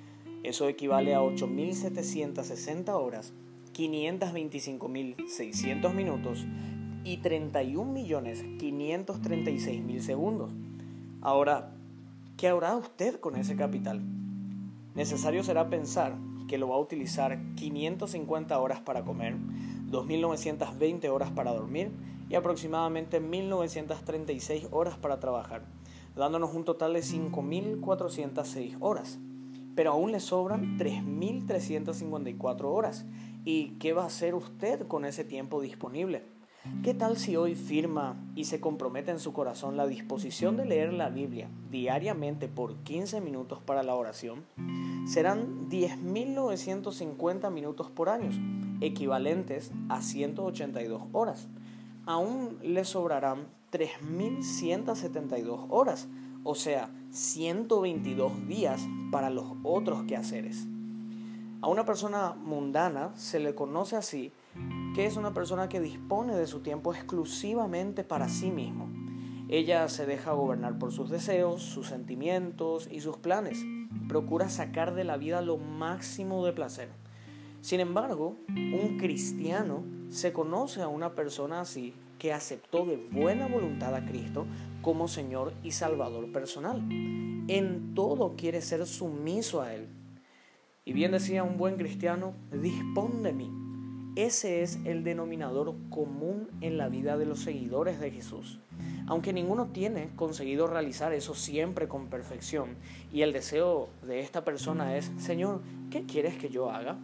Eso 0.43 0.69
equivale 0.69 1.13
a 1.13 1.19
8.760 1.19 2.87
horas, 2.93 3.33
525.600 3.73 5.93
minutos 5.93 6.45
y 7.03 7.17
31.536.000 7.17 9.99
segundos. 9.99 10.53
Ahora, 11.19 11.73
¿Qué 12.41 12.47
hará 12.47 12.75
usted 12.75 13.19
con 13.19 13.35
ese 13.35 13.55
capital? 13.55 14.01
Necesario 14.95 15.43
será 15.43 15.69
pensar 15.69 16.17
que 16.47 16.57
lo 16.57 16.69
va 16.69 16.75
a 16.75 16.79
utilizar 16.79 17.37
550 17.53 18.59
horas 18.59 18.79
para 18.79 19.05
comer, 19.05 19.35
2.920 19.91 21.07
horas 21.09 21.29
para 21.29 21.53
dormir 21.53 21.91
y 22.29 22.33
aproximadamente 22.33 23.21
1.936 23.21 24.69
horas 24.71 24.97
para 24.97 25.19
trabajar, 25.19 25.67
dándonos 26.15 26.55
un 26.55 26.65
total 26.65 26.93
de 26.93 27.01
5.406 27.01 28.77
horas. 28.79 29.19
Pero 29.75 29.91
aún 29.91 30.11
le 30.11 30.19
sobran 30.19 30.79
3.354 30.79 32.63
horas. 32.63 33.05
¿Y 33.45 33.77
qué 33.77 33.93
va 33.93 34.01
a 34.01 34.07
hacer 34.07 34.33
usted 34.33 34.87
con 34.87 35.05
ese 35.05 35.23
tiempo 35.23 35.61
disponible? 35.61 36.23
¿Qué 36.83 36.93
tal 36.93 37.17
si 37.17 37.35
hoy 37.35 37.55
firma 37.55 38.15
y 38.35 38.45
se 38.45 38.61
compromete 38.61 39.09
en 39.09 39.19
su 39.19 39.33
corazón 39.33 39.77
la 39.77 39.87
disposición 39.87 40.57
de 40.57 40.65
leer 40.65 40.93
la 40.93 41.09
Biblia 41.09 41.49
diariamente 41.71 42.47
por 42.47 42.75
15 42.83 43.19
minutos 43.19 43.59
para 43.65 43.81
la 43.81 43.95
oración? 43.95 44.45
Serán 45.07 45.69
10.950 45.71 47.49
minutos 47.49 47.89
por 47.89 48.09
año, 48.09 48.29
equivalentes 48.79 49.71
a 49.89 50.03
182 50.03 51.01
horas. 51.13 51.47
Aún 52.05 52.59
le 52.61 52.85
sobrarán 52.85 53.47
3.172 53.71 55.65
horas, 55.69 56.09
o 56.43 56.53
sea, 56.53 56.91
122 57.09 58.47
días 58.47 58.87
para 59.11 59.31
los 59.31 59.45
otros 59.63 60.03
quehaceres. 60.03 60.67
A 61.61 61.67
una 61.67 61.85
persona 61.85 62.33
mundana 62.33 63.13
se 63.15 63.39
le 63.39 63.55
conoce 63.55 63.95
así 63.95 64.31
que 64.95 65.05
es 65.05 65.15
una 65.15 65.33
persona 65.33 65.69
que 65.69 65.79
dispone 65.79 66.35
de 66.35 66.47
su 66.47 66.59
tiempo 66.59 66.93
exclusivamente 66.93 68.03
para 68.03 68.27
sí 68.27 68.51
mismo. 68.51 68.89
Ella 69.49 69.87
se 69.89 70.05
deja 70.05 70.31
gobernar 70.31 70.77
por 70.77 70.91
sus 70.91 71.09
deseos, 71.09 71.61
sus 71.61 71.87
sentimientos 71.87 72.87
y 72.91 73.01
sus 73.01 73.17
planes. 73.17 73.63
Procura 74.07 74.49
sacar 74.49 74.93
de 74.93 75.03
la 75.03 75.17
vida 75.17 75.41
lo 75.41 75.57
máximo 75.57 76.45
de 76.45 76.53
placer. 76.53 76.89
Sin 77.61 77.79
embargo, 77.79 78.37
un 78.49 78.97
cristiano 78.97 79.83
se 80.09 80.33
conoce 80.33 80.81
a 80.81 80.87
una 80.87 81.15
persona 81.15 81.61
así 81.61 81.93
que 82.17 82.33
aceptó 82.33 82.85
de 82.85 82.97
buena 82.97 83.47
voluntad 83.47 83.95
a 83.95 84.05
Cristo 84.05 84.45
como 84.81 85.07
Señor 85.07 85.53
y 85.63 85.71
Salvador 85.71 86.31
personal. 86.31 86.81
En 87.47 87.93
todo 87.93 88.35
quiere 88.35 88.61
ser 88.61 88.85
sumiso 88.85 89.61
a 89.61 89.73
Él. 89.73 89.87
Y 90.85 90.93
bien 90.93 91.11
decía 91.11 91.43
un 91.43 91.57
buen 91.57 91.77
cristiano, 91.77 92.33
dispón 92.51 93.21
de 93.23 93.33
mí 93.33 93.60
ese 94.15 94.61
es 94.61 94.79
el 94.83 95.03
denominador 95.03 95.73
común 95.89 96.49
en 96.59 96.77
la 96.77 96.89
vida 96.89 97.17
de 97.17 97.25
los 97.25 97.39
seguidores 97.39 97.99
de 97.99 98.11
Jesús. 98.11 98.59
Aunque 99.07 99.31
ninguno 99.31 99.67
tiene 99.67 100.09
conseguido 100.15 100.67
realizar 100.67 101.13
eso 101.13 101.33
siempre 101.33 101.87
con 101.87 102.07
perfección, 102.07 102.75
y 103.13 103.21
el 103.21 103.31
deseo 103.31 103.89
de 104.05 104.19
esta 104.19 104.43
persona 104.43 104.97
es, 104.97 105.11
Señor, 105.17 105.61
¿qué 105.89 106.05
quieres 106.05 106.35
que 106.35 106.49
yo 106.49 106.71
haga? 106.71 106.97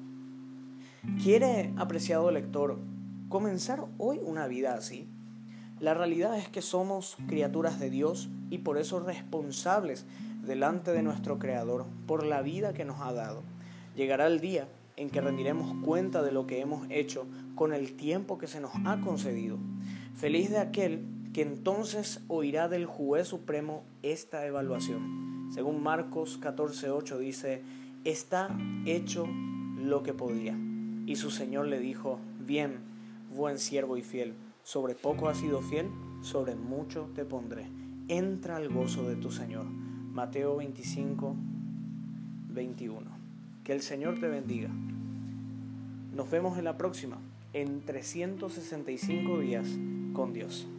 ¿Quiere, 1.24 1.74
apreciado 1.78 2.30
lector, 2.32 2.78
comenzar 3.30 3.86
hoy 3.98 4.20
una 4.22 4.48
vida 4.48 4.74
así? 4.74 5.08
La 5.80 5.94
realidad 5.94 6.38
es 6.38 6.50
que 6.50 6.62
somos 6.62 7.18
criaturas 7.28 7.80
de 7.80 7.90
Dios 7.90 8.30
y 8.50 8.58
por 8.58 8.78
eso 8.78 9.00
responsables 9.00 10.06
delante 10.44 10.92
de 10.92 11.04
nuestro 11.04 11.40
Creador 11.40 11.86
por 12.06 12.26
la 12.26 12.42
vida 12.42 12.74
que 12.74 12.84
nos 12.84 13.00
ha 13.00 13.14
dado. 13.14 13.44
Llegará 13.96 14.28
el 14.28 14.40
día 14.40 14.68
en 14.98 15.10
que 15.10 15.22
rendiremos 15.22 15.74
cuenta 15.86 16.24
de 16.24 16.32
lo 16.32 16.48
que 16.48 16.60
hemos 16.60 16.88
hecho 16.90 17.26
con 17.56 17.72
el 17.72 17.94
tiempo 17.96 18.38
que 18.38 18.48
se 18.48 18.60
nos 18.60 18.72
ha 18.86 19.00
concedido. 19.00 19.58
Feliz 20.16 20.50
de 20.50 20.58
aquel 20.58 21.06
que 21.34 21.44
entonces 21.44 22.22
oirá 22.28 22.68
del 22.68 22.88
juez 22.88 23.28
supremo 23.28 23.84
esta 24.02 24.46
evaluación. 24.46 25.50
Según 25.54 25.82
Marcos 25.82 26.40
14:8 26.42 27.18
dice, 27.20 27.62
está 28.04 28.50
hecho 28.86 29.28
lo 29.78 30.02
que 30.02 30.14
podía. 30.14 30.58
Y 31.06 31.16
su 31.16 31.30
Señor 31.30 31.68
le 31.68 31.80
dijo, 31.80 32.20
bien, 32.40 32.80
buen 33.34 33.60
siervo 33.60 33.98
y 33.98 34.02
fiel, 34.02 34.34
sobre 34.64 34.96
poco 34.96 35.30
has 35.30 35.38
sido 35.38 35.62
fiel, 35.62 35.90
sobre 36.22 36.56
mucho 36.56 37.10
te 37.14 37.24
pondré. 37.24 37.68
Entra 38.08 38.58
al 38.58 38.70
gozo 38.70 39.08
de 39.08 39.16
tu 39.16 39.32
Señor. 39.32 39.66
Mateo 39.66 40.58
25, 40.58 41.36
21. 42.50 43.17
Que 43.68 43.74
el 43.74 43.82
Señor 43.82 44.18
te 44.18 44.30
bendiga. 44.30 44.70
Nos 46.16 46.32
vemos 46.32 46.58
en 46.58 46.64
la 46.64 46.78
próxima, 46.78 47.18
en 47.52 47.82
365 47.82 49.40
días 49.40 49.68
con 50.14 50.32
Dios. 50.32 50.70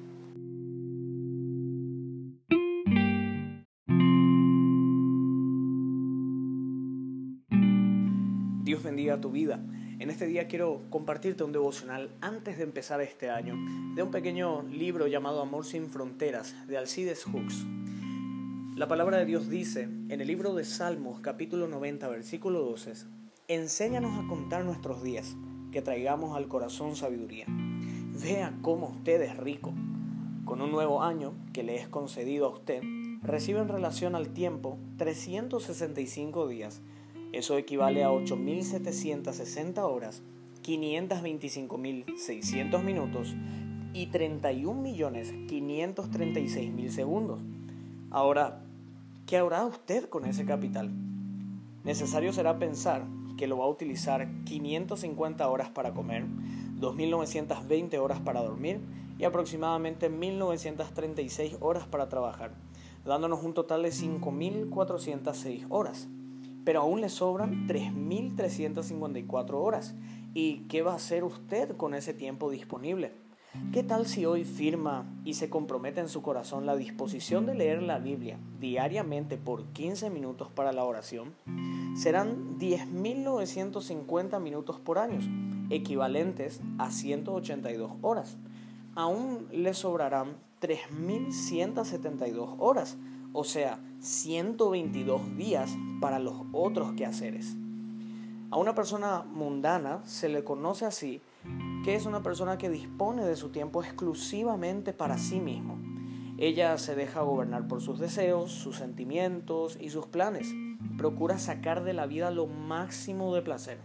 Dios 8.64 8.83
bendiga 8.83 9.21
tu 9.21 9.33
vida. 9.33 9.62
En 9.99 10.09
este 10.09 10.26
día 10.26 10.49
quiero 10.49 10.80
compartirte 10.88 11.45
un 11.45 11.52
devocional 11.52 12.16
antes 12.23 12.57
de 12.57 12.64
empezar 12.64 13.02
este 13.02 13.28
año 13.28 13.54
de 13.97 14.02
un 14.02 14.11
pequeño 14.11 14.62
libro 14.62 15.09
llamado 15.09 15.42
Amor 15.42 15.66
sin 15.66 15.90
Fronteras 15.90 16.57
de 16.66 16.78
Alcides 16.78 17.25
Hooks. 17.25 17.66
La 18.78 18.87
palabra 18.87 19.18
de 19.18 19.25
Dios 19.25 19.49
dice 19.49 19.82
en 19.82 20.20
el 20.20 20.28
libro 20.28 20.54
de 20.54 20.62
Salmos 20.62 21.18
capítulo 21.18 21.66
90 21.66 22.06
versículo 22.06 22.61
12, 22.61 22.92
Enséñanos 23.49 24.25
a 24.25 24.28
contar 24.28 24.64
nuestros 24.64 25.02
días, 25.02 25.37
que 25.73 25.82
traigamos 25.82 26.37
al 26.37 26.47
corazón 26.47 26.94
sabiduría. 26.94 27.47
Vea 27.49 28.56
cómo 28.62 28.90
usted 28.90 29.20
es 29.23 29.37
rico. 29.37 29.75
Con 30.44 30.62
un 30.62 30.70
nuevo 30.70 31.02
año 31.02 31.35
que 31.52 31.64
le 31.64 31.75
es 31.75 31.88
concedido 31.88 32.47
a 32.47 32.50
usted, 32.50 32.80
recibe 33.20 33.58
en 33.58 33.66
relación 33.66 34.14
al 34.14 34.28
tiempo 34.28 34.78
365 34.97 36.47
días 36.47 36.80
eso 37.32 37.58
equivale 37.58 38.04
a 38.04 38.11
8.760 38.11 39.78
horas, 39.78 40.23
525.600 40.62 42.85
minutos 42.85 43.35
y 43.92 44.06
31.536.000 44.06 46.88
segundos. 46.90 47.40
Ahora, 48.11 48.62
¿qué 49.28 49.37
hará 49.37 49.66
usted 49.66 50.08
con 50.08 50.25
ese 50.25 50.47
capital? 50.47 50.90
Necesario 51.85 52.32
será 52.32 52.58
pensar 52.58 53.06
que 53.37 53.47
lo 53.47 53.58
va 53.58 53.66
a 53.66 53.68
utilizar 53.68 54.26
550 54.44 55.47
horas 55.47 55.68
para 55.68 55.92
comer, 55.92 56.25
2.920 56.80 57.99
horas 57.99 58.20
para 58.20 58.40
dormir 58.40 58.80
y 59.18 59.25
aproximadamente 59.25 60.11
1.936 60.11 61.58
horas 61.61 61.87
para 61.87 62.08
trabajar, 62.08 62.54
dándonos 63.04 63.44
un 63.44 63.52
total 63.52 63.82
de 63.82 63.90
5.406 63.90 65.66
horas 65.68 66.08
pero 66.64 66.80
aún 66.82 67.00
le 67.00 67.08
sobran 67.08 67.66
3.354 67.66 69.54
horas. 69.54 69.94
¿Y 70.35 70.66
qué 70.68 70.82
va 70.82 70.92
a 70.92 70.97
hacer 70.97 71.25
usted 71.25 71.75
con 71.78 71.94
ese 71.94 72.12
tiempo 72.12 72.50
disponible? 72.50 73.14
¿Qué 73.73 73.83
tal 73.83 74.07
si 74.07 74.26
hoy 74.26 74.45
firma 74.45 75.07
y 75.25 75.35
se 75.35 75.49
compromete 75.49 76.00
en 76.00 76.11
su 76.11 76.21
corazón 76.21 76.67
la 76.67 76.76
disposición 76.76 77.47
de 77.47 77.55
leer 77.55 77.83
la 77.83 77.99
Biblia 77.99 78.38
diariamente 78.61 79.38
por 79.38 79.64
15 79.73 80.11
minutos 80.11 80.49
para 80.55 80.73
la 80.73 80.85
oración? 80.85 81.35
Serán 81.97 82.59
10.950 82.59 84.38
minutos 84.40 84.78
por 84.81 84.99
año, 84.99 85.21
equivalentes 85.71 86.61
a 86.76 86.90
182 86.90 87.93
horas. 88.02 88.37
Aún 88.95 89.49
le 89.50 89.73
sobrarán 89.73 90.37
3.172 90.61 92.55
horas, 92.59 92.99
o 93.33 93.45
sea, 93.45 93.81
122 94.00 95.37
días 95.38 95.75
para 96.02 96.19
los 96.19 96.35
otros 96.52 96.93
quehaceres. 96.93 97.57
A 98.50 98.59
una 98.59 98.75
persona 98.75 99.23
mundana 99.23 100.02
se 100.05 100.28
le 100.28 100.45
conoce 100.45 100.85
así, 100.85 101.23
que 101.85 101.95
es 101.95 102.07
una 102.07 102.23
persona 102.23 102.59
que 102.59 102.71
dispone 102.71 103.25
de 103.25 103.37
su 103.37 103.50
tiempo 103.50 103.83
exclusivamente 103.83 104.92
para 104.92 105.18
sí 105.18 105.40
mismo. 105.40 105.78
Ella 106.38 106.78
se 106.78 106.95
deja 106.95 107.23
gobernar 107.23 107.66
por 107.66 107.80
sus 107.80 107.99
deseos, 107.99 108.52
sus 108.52 108.76
sentimientos 108.76 109.76
y 109.80 109.90
sus 109.90 110.07
planes. 110.07 110.54
Procura 110.97 111.38
sacar 111.38 111.83
de 111.83 111.95
la 111.95 112.07
vida 112.07 112.30
lo 112.30 112.47
máximo 112.47 113.35
de 113.35 113.42
placer. 113.42 113.78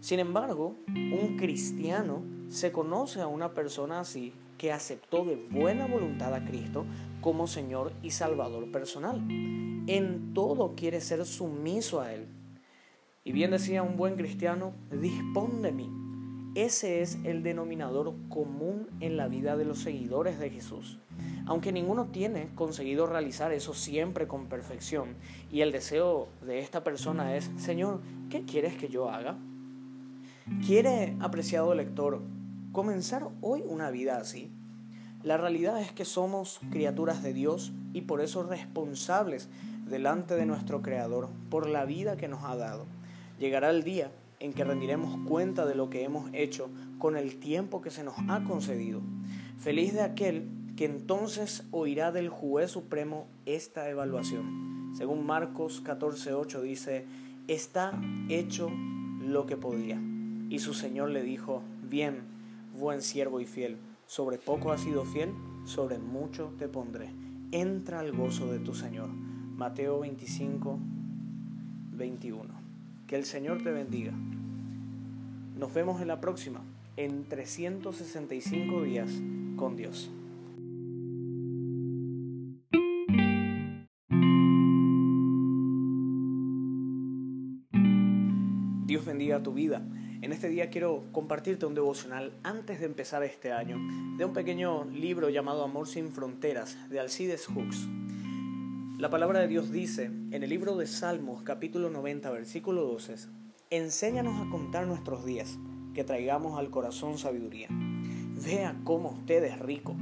Sin 0.00 0.20
embargo, 0.20 0.76
un 0.86 1.36
cristiano 1.38 2.22
se 2.48 2.72
conoce 2.72 3.20
a 3.20 3.26
una 3.26 3.54
persona 3.54 4.00
así 4.00 4.34
que 4.58 4.72
aceptó 4.72 5.24
de 5.24 5.36
buena 5.36 5.86
voluntad 5.86 6.34
a 6.34 6.44
Cristo 6.44 6.84
como 7.20 7.46
Señor 7.46 7.92
y 8.02 8.10
Salvador 8.10 8.70
personal. 8.70 9.24
En 9.86 10.34
todo 10.34 10.74
quiere 10.74 11.00
ser 11.00 11.24
sumiso 11.24 12.00
a 12.00 12.12
Él. 12.12 12.28
Y 13.24 13.32
bien 13.32 13.50
decía 13.50 13.82
un 13.82 13.96
buen 13.96 14.16
cristiano, 14.16 14.72
dispón 14.90 15.62
de 15.62 15.72
mí. 15.72 16.07
Ese 16.58 17.02
es 17.02 17.18
el 17.22 17.44
denominador 17.44 18.12
común 18.28 18.88
en 18.98 19.16
la 19.16 19.28
vida 19.28 19.56
de 19.56 19.64
los 19.64 19.78
seguidores 19.78 20.40
de 20.40 20.50
Jesús. 20.50 20.98
Aunque 21.46 21.70
ninguno 21.70 22.06
tiene 22.06 22.48
conseguido 22.56 23.06
realizar 23.06 23.52
eso 23.52 23.74
siempre 23.74 24.26
con 24.26 24.48
perfección, 24.48 25.14
y 25.52 25.60
el 25.60 25.70
deseo 25.70 26.26
de 26.44 26.58
esta 26.58 26.82
persona 26.82 27.36
es, 27.36 27.48
Señor, 27.58 28.00
¿qué 28.28 28.42
quieres 28.42 28.76
que 28.76 28.88
yo 28.88 29.08
haga? 29.08 29.38
¿Quiere, 30.66 31.16
apreciado 31.20 31.76
lector, 31.76 32.22
comenzar 32.72 33.28
hoy 33.40 33.62
una 33.64 33.92
vida 33.92 34.16
así? 34.16 34.50
La 35.22 35.36
realidad 35.36 35.80
es 35.80 35.92
que 35.92 36.04
somos 36.04 36.58
criaturas 36.72 37.22
de 37.22 37.34
Dios 37.34 37.72
y 37.92 38.00
por 38.00 38.20
eso 38.20 38.42
responsables 38.42 39.48
delante 39.86 40.34
de 40.34 40.44
nuestro 40.44 40.82
Creador 40.82 41.28
por 41.50 41.68
la 41.68 41.84
vida 41.84 42.16
que 42.16 42.26
nos 42.26 42.42
ha 42.42 42.56
dado. 42.56 42.86
Llegará 43.38 43.70
el 43.70 43.84
día 43.84 44.10
en 44.40 44.52
que 44.52 44.64
rendiremos 44.64 45.18
cuenta 45.26 45.66
de 45.66 45.74
lo 45.74 45.90
que 45.90 46.04
hemos 46.04 46.30
hecho 46.32 46.70
con 46.98 47.16
el 47.16 47.38
tiempo 47.38 47.80
que 47.80 47.90
se 47.90 48.04
nos 48.04 48.14
ha 48.28 48.44
concedido. 48.44 49.00
Feliz 49.58 49.92
de 49.94 50.02
aquel 50.02 50.48
que 50.76 50.84
entonces 50.84 51.64
oirá 51.70 52.12
del 52.12 52.28
juez 52.28 52.70
supremo 52.70 53.26
esta 53.46 53.88
evaluación. 53.88 54.92
Según 54.96 55.26
Marcos 55.26 55.82
14:8 55.84 56.62
dice, 56.62 57.04
está 57.48 58.00
hecho 58.28 58.70
lo 59.20 59.46
que 59.46 59.56
podía. 59.56 60.00
Y 60.48 60.60
su 60.60 60.74
Señor 60.74 61.10
le 61.10 61.22
dijo, 61.22 61.62
bien, 61.82 62.22
buen 62.78 63.02
siervo 63.02 63.40
y 63.40 63.46
fiel 63.46 63.76
sobre 64.08 64.38
poco 64.38 64.72
has 64.72 64.80
sido 64.80 65.04
fiel, 65.04 65.34
sobre 65.64 65.98
mucho 65.98 66.50
te 66.58 66.66
pondré. 66.66 67.10
Entra 67.52 68.00
al 68.00 68.12
gozo 68.12 68.50
de 68.50 68.58
tu 68.58 68.74
Señor. 68.74 69.10
Mateo 69.10 70.00
25, 70.00 70.78
21. 71.92 72.57
Que 73.08 73.16
el 73.16 73.24
Señor 73.24 73.62
te 73.62 73.70
bendiga. 73.70 74.12
Nos 75.56 75.72
vemos 75.72 76.02
en 76.02 76.08
la 76.08 76.20
próxima, 76.20 76.60
en 76.98 77.24
365 77.24 78.82
días 78.82 79.10
con 79.56 79.76
Dios. 79.76 80.10
Dios 88.84 89.06
bendiga 89.06 89.42
tu 89.42 89.54
vida. 89.54 89.88
En 90.20 90.32
este 90.32 90.50
día 90.50 90.68
quiero 90.68 91.04
compartirte 91.10 91.64
un 91.64 91.74
devocional 91.74 92.34
antes 92.42 92.78
de 92.80 92.84
empezar 92.84 93.22
este 93.22 93.52
año 93.52 93.78
de 94.18 94.26
un 94.26 94.34
pequeño 94.34 94.84
libro 94.84 95.30
llamado 95.30 95.64
Amor 95.64 95.88
sin 95.88 96.12
Fronteras 96.12 96.76
de 96.90 97.00
Alcides 97.00 97.46
Hooks. 97.46 97.88
La 98.98 99.10
palabra 99.10 99.38
de 99.38 99.46
Dios 99.46 99.70
dice 99.70 100.06
en 100.06 100.42
el 100.42 100.50
libro 100.50 100.76
de 100.76 100.88
Salmos 100.88 101.44
capítulo 101.44 101.88
90 101.88 102.30
versículo 102.30 102.82
12, 102.82 103.28
Enséñanos 103.70 104.44
a 104.44 104.50
contar 104.50 104.88
nuestros 104.88 105.24
días, 105.24 105.56
que 105.94 106.02
traigamos 106.02 106.58
al 106.58 106.70
corazón 106.70 107.16
sabiduría. 107.16 107.68
Vea 107.70 108.80
cómo 108.82 109.10
usted 109.10 109.44
es 109.44 109.60
rico. 109.60 109.94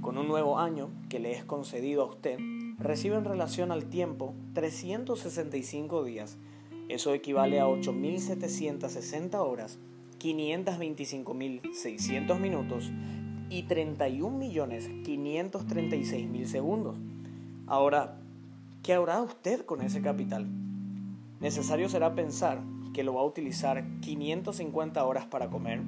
Con 0.00 0.16
un 0.16 0.28
nuevo 0.28 0.58
año 0.58 0.88
que 1.10 1.20
le 1.20 1.32
es 1.32 1.44
concedido 1.44 2.00
a 2.00 2.06
usted, 2.06 2.38
recibe 2.78 3.16
en 3.16 3.26
relación 3.26 3.70
al 3.70 3.90
tiempo 3.90 4.34
365 4.54 6.02
días 6.02 6.38
eso 6.88 7.14
equivale 7.14 7.60
a 7.60 7.66
8.760 7.66 9.34
horas, 9.36 9.78
525.600 10.18 12.40
minutos 12.40 12.90
y 13.50 13.64
31.536.000 13.64 16.46
segundos. 16.46 16.96
Ahora, 17.66 18.21
¿qué 18.82 18.94
hará 18.94 19.22
usted 19.22 19.64
con 19.64 19.80
ese 19.80 20.02
capital? 20.02 20.48
Necesario 21.40 21.88
será 21.88 22.14
pensar 22.14 22.62
que 22.92 23.04
lo 23.04 23.14
va 23.14 23.22
a 23.22 23.26
utilizar 23.26 23.84
550 24.00 25.04
horas 25.04 25.26
para 25.26 25.50
comer, 25.50 25.82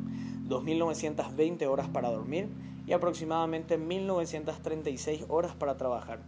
2.920 0.49 1.67
horas 1.67 1.89
para 1.89 2.11
dormir 2.11 2.49
y 2.87 2.93
aproximadamente 2.93 3.79
1.936 3.79 5.27
horas 5.29 5.55
para 5.55 5.77
trabajar, 5.77 6.23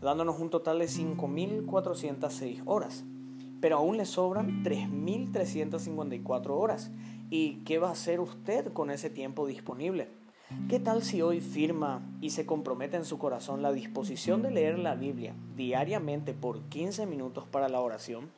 dándonos 0.00 0.38
un 0.38 0.50
total 0.50 0.78
de 0.78 0.86
5.406 0.86 2.62
horas 2.66 3.04
pero 3.62 3.76
aún 3.76 3.96
le 3.96 4.04
sobran 4.04 4.64
3.354 4.64 6.50
horas. 6.50 6.90
¿Y 7.30 7.62
qué 7.64 7.78
va 7.78 7.90
a 7.90 7.92
hacer 7.92 8.18
usted 8.18 8.72
con 8.72 8.90
ese 8.90 9.08
tiempo 9.08 9.46
disponible? 9.46 10.08
¿Qué 10.68 10.78
tal 10.80 11.02
si 11.02 11.22
hoy 11.22 11.40
firma 11.40 12.00
y 12.20 12.30
se 12.30 12.46
compromete 12.46 12.96
en 12.96 13.04
su 13.04 13.18
corazón 13.18 13.62
la 13.62 13.72
disposición 13.72 14.42
de 14.42 14.50
leer 14.50 14.78
la 14.78 14.94
Biblia 14.94 15.34
diariamente 15.56 16.34
por 16.34 16.60
15 16.62 17.06
minutos 17.06 17.44
para 17.50 17.68
la 17.68 17.80
oración? 17.80 18.30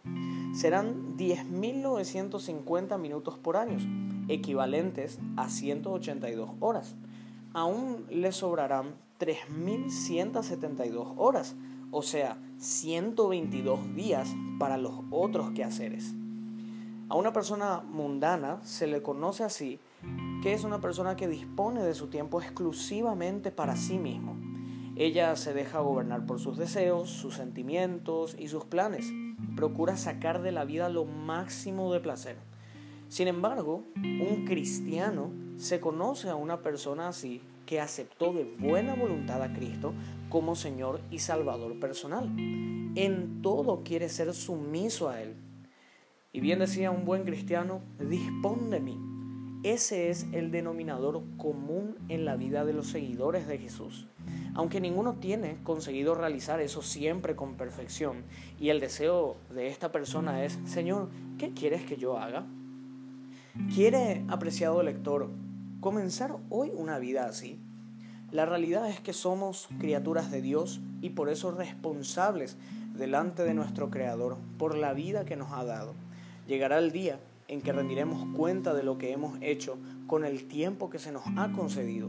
Serán 0.54 1.16
10.950 1.16 2.98
minutos 2.98 3.38
por 3.38 3.56
año, 3.56 3.78
equivalentes 4.28 5.18
a 5.36 5.48
182 5.48 6.50
horas. 6.60 6.96
Aún 7.52 8.06
le 8.10 8.32
sobrarán 8.32 8.94
3.172 9.20 11.14
horas 11.16 11.56
o 11.96 12.02
sea, 12.02 12.36
122 12.58 13.94
días 13.94 14.28
para 14.58 14.76
los 14.76 14.94
otros 15.12 15.52
quehaceres. 15.52 16.12
A 17.08 17.14
una 17.14 17.32
persona 17.32 17.84
mundana 17.88 18.58
se 18.64 18.88
le 18.88 19.00
conoce 19.00 19.44
así, 19.44 19.78
que 20.42 20.52
es 20.52 20.64
una 20.64 20.80
persona 20.80 21.16
que 21.16 21.28
dispone 21.28 21.82
de 21.82 21.94
su 21.94 22.08
tiempo 22.08 22.40
exclusivamente 22.40 23.50
para 23.50 23.76
sí 23.76 23.98
mismo. 23.98 24.36
Ella 24.96 25.34
se 25.36 25.54
deja 25.54 25.80
gobernar 25.80 26.24
por 26.26 26.38
sus 26.38 26.56
deseos, 26.56 27.10
sus 27.10 27.34
sentimientos 27.34 28.36
y 28.38 28.48
sus 28.48 28.64
planes. 28.64 29.12
Procura 29.56 29.96
sacar 29.96 30.42
de 30.42 30.52
la 30.52 30.64
vida 30.64 30.88
lo 30.88 31.04
máximo 31.04 31.92
de 31.92 32.00
placer. 32.00 32.36
Sin 33.08 33.26
embargo, 33.26 33.84
un 33.96 34.44
cristiano 34.46 35.30
se 35.56 35.80
conoce 35.80 36.28
a 36.28 36.36
una 36.36 36.62
persona 36.62 37.08
así 37.08 37.40
que 37.66 37.80
aceptó 37.80 38.32
de 38.32 38.44
buena 38.44 38.94
voluntad 38.94 39.42
a 39.42 39.52
Cristo 39.52 39.94
como 40.28 40.54
Señor 40.54 41.00
y 41.10 41.20
Salvador 41.20 41.80
personal. 41.80 42.30
En 42.94 43.40
todo 43.42 43.82
quiere 43.82 44.08
ser 44.08 44.34
sumiso 44.34 45.08
a 45.08 45.22
Él. 45.22 45.34
Y 46.32 46.40
bien 46.40 46.58
decía 46.58 46.90
un 46.90 47.04
buen 47.04 47.24
cristiano, 47.24 47.80
dispón 47.98 48.70
de 48.70 48.80
mí. 48.80 49.13
Ese 49.64 50.10
es 50.10 50.26
el 50.32 50.50
denominador 50.50 51.22
común 51.38 51.96
en 52.10 52.26
la 52.26 52.36
vida 52.36 52.66
de 52.66 52.74
los 52.74 52.88
seguidores 52.88 53.46
de 53.48 53.56
Jesús. 53.56 54.06
Aunque 54.54 54.78
ninguno 54.78 55.14
tiene 55.14 55.56
conseguido 55.62 56.14
realizar 56.14 56.60
eso 56.60 56.82
siempre 56.82 57.34
con 57.34 57.56
perfección, 57.56 58.24
y 58.60 58.68
el 58.68 58.78
deseo 58.78 59.38
de 59.54 59.68
esta 59.68 59.90
persona 59.90 60.44
es, 60.44 60.58
Señor, 60.66 61.08
¿qué 61.38 61.54
quieres 61.54 61.82
que 61.86 61.96
yo 61.96 62.18
haga? 62.18 62.44
¿Quiere, 63.74 64.26
apreciado 64.28 64.82
lector, 64.82 65.30
comenzar 65.80 66.36
hoy 66.50 66.70
una 66.74 66.98
vida 66.98 67.24
así? 67.24 67.58
La 68.30 68.44
realidad 68.44 68.90
es 68.90 69.00
que 69.00 69.14
somos 69.14 69.70
criaturas 69.78 70.30
de 70.30 70.42
Dios 70.42 70.82
y 71.00 71.08
por 71.08 71.30
eso 71.30 71.52
responsables 71.52 72.58
delante 72.94 73.44
de 73.44 73.54
nuestro 73.54 73.88
Creador 73.88 74.36
por 74.58 74.76
la 74.76 74.92
vida 74.92 75.24
que 75.24 75.36
nos 75.36 75.52
ha 75.52 75.64
dado. 75.64 75.94
Llegará 76.46 76.78
el 76.78 76.92
día 76.92 77.18
en 77.48 77.60
que 77.60 77.72
rendiremos 77.72 78.26
cuenta 78.36 78.74
de 78.74 78.82
lo 78.82 78.98
que 78.98 79.12
hemos 79.12 79.38
hecho 79.40 79.78
con 80.06 80.24
el 80.24 80.44
tiempo 80.48 80.90
que 80.90 80.98
se 80.98 81.12
nos 81.12 81.24
ha 81.36 81.52
concedido. 81.52 82.08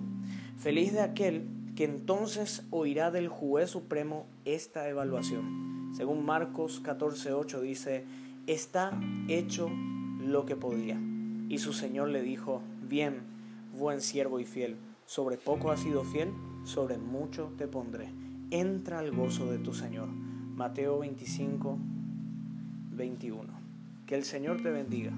Feliz 0.58 0.93
de 0.93 1.02
aquel 1.02 1.48
que 1.76 1.84
entonces 1.84 2.63
oirá 2.71 3.12
del 3.12 3.28
juez 3.28 3.69
supremo 3.69 4.26
esta 4.45 4.88
evaluación. 4.88 5.91
Según 5.95 6.26
Marcos 6.26 6.82
14:8 6.84 7.62
dice, 7.62 8.06
está 8.48 8.98
hecho 9.28 9.69
lo 10.19 10.45
que 10.45 10.56
podía. 10.56 11.00
Y 11.50 11.58
su 11.60 11.74
Señor 11.74 12.10
le 12.10 12.21
dijo, 12.21 12.62
bien, 12.88 13.21
buen 13.78 14.02
siervo 14.02 14.39
y 14.39 14.45
fiel, 14.45 14.78
sobre 15.06 15.38
poco 15.38 15.71
has 15.71 15.82
sido 15.82 16.04
fiel, 16.04 16.32
sobre 16.63 16.98
mucho 16.98 17.52
te 17.58 17.67
pondré. 17.67 18.10
Entra 18.52 19.00
al 19.00 19.12
gozo 19.12 19.52
de 19.52 19.60
tu 19.60 19.74
Señor. 19.74 20.08
Mateo 20.08 21.00
25, 21.00 21.78
21. 22.91 23.64
Que 24.06 24.13
el 24.13 24.24
Señor 24.24 24.62
te 24.62 24.70
bendiga. 24.70 25.12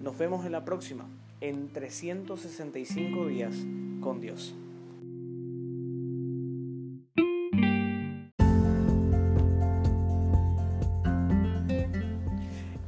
Nos 0.00 0.16
vemos 0.16 0.46
en 0.46 0.52
la 0.52 0.64
próxima, 0.64 1.06
en 1.40 1.72
365 1.72 3.26
días 3.26 3.56
con 4.00 4.20
Dios. 4.20 4.54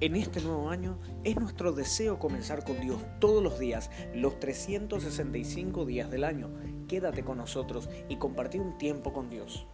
En 0.00 0.16
este 0.16 0.40
nuevo 0.40 0.68
año 0.68 0.98
es 1.22 1.36
nuestro 1.36 1.72
deseo 1.72 2.18
comenzar 2.18 2.64
con 2.64 2.80
Dios 2.80 3.00
todos 3.20 3.42
los 3.42 3.58
días, 3.58 3.90
los 4.14 4.38
365 4.38 5.86
días 5.86 6.10
del 6.10 6.24
año. 6.24 6.50
Quédate 6.88 7.24
con 7.24 7.38
nosotros 7.38 7.88
y 8.08 8.16
compartir 8.16 8.60
un 8.60 8.78
tiempo 8.78 9.12
con 9.12 9.28
Dios. 9.28 9.66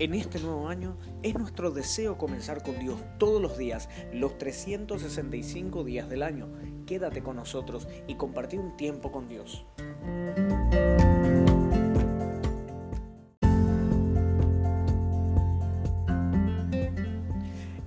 En 0.00 0.14
este 0.14 0.38
nuevo 0.38 0.68
año 0.68 0.96
es 1.24 1.34
nuestro 1.34 1.72
deseo 1.72 2.18
comenzar 2.18 2.62
con 2.62 2.78
Dios 2.78 3.00
todos 3.18 3.42
los 3.42 3.58
días, 3.58 3.88
los 4.12 4.38
365 4.38 5.82
días 5.82 6.08
del 6.08 6.22
año. 6.22 6.46
Quédate 6.86 7.20
con 7.20 7.34
nosotros 7.34 7.88
y 8.06 8.14
compartir 8.14 8.60
un 8.60 8.76
tiempo 8.76 9.10
con 9.10 9.26
Dios. 9.26 9.66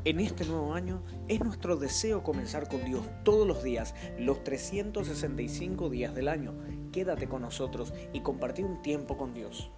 En 0.03 0.19
este 0.19 0.43
nuevo 0.43 0.73
año 0.73 1.03
es 1.29 1.39
nuestro 1.39 1.77
deseo 1.77 2.23
comenzar 2.23 2.67
con 2.67 2.83
Dios 2.83 3.05
todos 3.23 3.47
los 3.47 3.63
días, 3.63 3.95
los 4.19 4.43
365 4.43 5.89
días 5.89 6.13
del 6.13 6.27
año. 6.27 6.55
Quédate 6.91 7.29
con 7.29 7.43
nosotros 7.43 7.93
y 8.11 8.19
compartir 8.19 8.65
un 8.65 8.81
tiempo 8.81 9.15
con 9.15 9.33
Dios. 9.33 9.71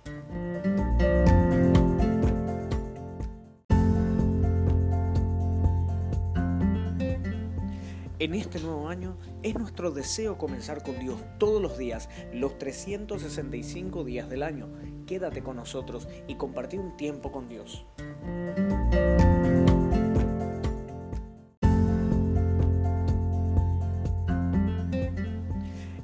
En 8.24 8.34
este 8.36 8.62
nuevo 8.62 8.88
año 8.88 9.18
es 9.42 9.54
nuestro 9.54 9.92
deseo 9.92 10.38
comenzar 10.38 10.82
con 10.82 10.98
Dios 10.98 11.20
todos 11.40 11.62
los 11.62 11.78
días, 11.78 12.08
los 12.32 12.58
365 12.58 14.06
días 14.06 14.30
del 14.30 14.44
año. 14.44 14.70
Quédate 15.06 15.44
con 15.44 15.58
nosotros 15.58 16.08
y 16.26 16.36
compartir 16.36 16.80
un 16.80 16.96
tiempo 16.96 17.34
con 17.34 17.50
Dios. 17.50 17.86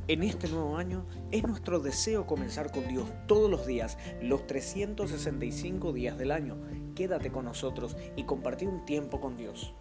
En 0.09 0.23
este 0.23 0.49
nuevo 0.49 0.75
año 0.75 1.05
es 1.31 1.43
nuestro 1.43 1.79
deseo 1.79 2.27
comenzar 2.27 2.73
con 2.73 2.85
Dios 2.89 3.07
todos 3.27 3.49
los 3.49 3.65
días, 3.65 3.97
los 4.21 4.45
365 4.45 5.93
días 5.93 6.17
del 6.17 6.31
año. 6.31 6.57
Quédate 6.95 7.31
con 7.31 7.45
nosotros 7.45 7.95
y 8.17 8.25
compartir 8.25 8.67
un 8.67 8.83
tiempo 8.83 9.21
con 9.21 9.37
Dios. 9.37 9.73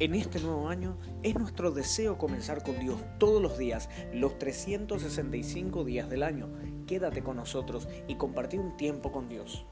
En 0.00 0.14
este 0.14 0.38
nuevo 0.38 0.68
año 0.68 0.96
es 1.24 1.34
nuestro 1.34 1.72
deseo 1.72 2.18
comenzar 2.18 2.62
con 2.62 2.78
Dios 2.78 3.00
todos 3.18 3.42
los 3.42 3.58
días, 3.58 3.88
los 4.12 4.38
365 4.38 5.82
días 5.82 6.08
del 6.08 6.22
año. 6.22 6.48
Quédate 6.86 7.24
con 7.24 7.34
nosotros 7.34 7.88
y 8.06 8.14
compartir 8.14 8.60
un 8.60 8.76
tiempo 8.76 9.10
con 9.10 9.28
Dios. 9.28 9.66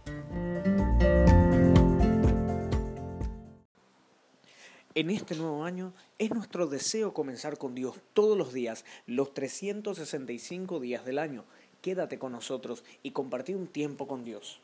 En 4.96 5.10
este 5.10 5.36
nuevo 5.36 5.62
año 5.62 5.92
es 6.18 6.30
nuestro 6.32 6.66
deseo 6.66 7.14
comenzar 7.14 7.56
con 7.56 7.76
Dios 7.76 7.94
todos 8.12 8.36
los 8.36 8.52
días, 8.52 8.84
los 9.06 9.32
365 9.32 10.80
días 10.80 11.04
del 11.04 11.20
año. 11.20 11.44
Quédate 11.82 12.18
con 12.18 12.32
nosotros 12.32 12.82
y 13.04 13.12
compartir 13.12 13.54
un 13.54 13.68
tiempo 13.68 14.08
con 14.08 14.24
Dios. 14.24 14.60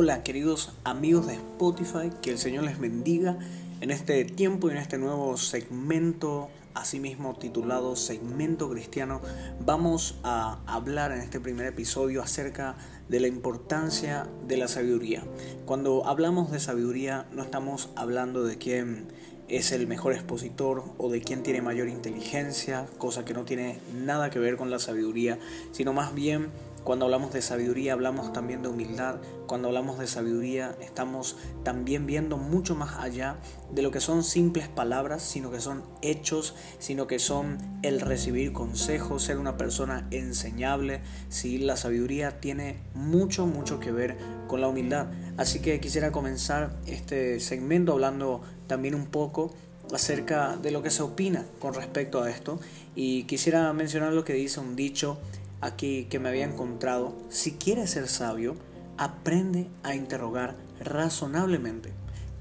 Hola 0.00 0.22
queridos 0.22 0.70
amigos 0.84 1.26
de 1.26 1.34
Spotify, 1.34 2.12
que 2.22 2.30
el 2.30 2.38
Señor 2.38 2.62
les 2.62 2.78
bendiga 2.78 3.36
en 3.80 3.90
este 3.90 4.24
tiempo 4.24 4.68
y 4.68 4.70
en 4.70 4.76
este 4.76 4.96
nuevo 4.96 5.36
segmento 5.36 6.50
asimismo 6.72 7.34
titulado 7.34 7.96
Segmento 7.96 8.70
Cristiano, 8.70 9.20
vamos 9.58 10.20
a 10.22 10.60
hablar 10.66 11.10
en 11.10 11.18
este 11.18 11.40
primer 11.40 11.66
episodio 11.66 12.22
acerca 12.22 12.76
de 13.08 13.18
la 13.18 13.26
importancia 13.26 14.28
de 14.46 14.56
la 14.56 14.68
sabiduría. 14.68 15.24
Cuando 15.66 16.06
hablamos 16.06 16.52
de 16.52 16.60
sabiduría 16.60 17.26
no 17.32 17.42
estamos 17.42 17.90
hablando 17.96 18.44
de 18.44 18.56
quién 18.56 19.08
es 19.48 19.72
el 19.72 19.88
mejor 19.88 20.12
expositor 20.12 20.84
o 20.98 21.10
de 21.10 21.22
quién 21.22 21.42
tiene 21.42 21.60
mayor 21.60 21.88
inteligencia, 21.88 22.86
cosa 22.98 23.24
que 23.24 23.34
no 23.34 23.44
tiene 23.44 23.80
nada 23.92 24.30
que 24.30 24.38
ver 24.38 24.56
con 24.56 24.70
la 24.70 24.78
sabiduría, 24.78 25.40
sino 25.72 25.92
más 25.92 26.14
bien 26.14 26.50
cuando 26.88 27.04
hablamos 27.04 27.34
de 27.34 27.42
sabiduría 27.42 27.92
hablamos 27.92 28.32
también 28.32 28.62
de 28.62 28.68
humildad. 28.68 29.16
Cuando 29.46 29.68
hablamos 29.68 29.98
de 29.98 30.06
sabiduría 30.06 30.74
estamos 30.80 31.36
también 31.62 32.06
viendo 32.06 32.38
mucho 32.38 32.74
más 32.74 32.96
allá 32.96 33.36
de 33.70 33.82
lo 33.82 33.90
que 33.90 34.00
son 34.00 34.24
simples 34.24 34.68
palabras, 34.68 35.22
sino 35.22 35.50
que 35.50 35.60
son 35.60 35.82
hechos, 36.00 36.54
sino 36.78 37.06
que 37.06 37.18
son 37.18 37.58
el 37.82 38.00
recibir 38.00 38.54
consejos, 38.54 39.22
ser 39.22 39.36
una 39.36 39.58
persona 39.58 40.08
enseñable. 40.10 41.02
Sí, 41.28 41.58
la 41.58 41.76
sabiduría 41.76 42.40
tiene 42.40 42.78
mucho, 42.94 43.46
mucho 43.46 43.80
que 43.80 43.92
ver 43.92 44.16
con 44.46 44.62
la 44.62 44.68
humildad. 44.68 45.08
Así 45.36 45.60
que 45.60 45.80
quisiera 45.80 46.10
comenzar 46.10 46.74
este 46.86 47.38
segmento 47.40 47.92
hablando 47.92 48.40
también 48.66 48.94
un 48.94 49.08
poco 49.08 49.52
acerca 49.94 50.56
de 50.56 50.70
lo 50.70 50.82
que 50.82 50.90
se 50.90 51.02
opina 51.02 51.44
con 51.58 51.74
respecto 51.74 52.22
a 52.22 52.30
esto 52.30 52.60
y 52.94 53.24
quisiera 53.24 53.72
mencionar 53.72 54.12
lo 54.12 54.24
que 54.24 54.34
dice 54.34 54.60
un 54.60 54.76
dicho 54.76 55.18
aquí 55.60 56.04
que 56.04 56.18
me 56.18 56.28
había 56.28 56.44
encontrado, 56.44 57.16
si 57.28 57.52
quieres 57.52 57.90
ser 57.90 58.08
sabio, 58.08 58.54
aprende 58.96 59.68
a 59.82 59.94
interrogar 59.94 60.56
razonablemente, 60.80 61.92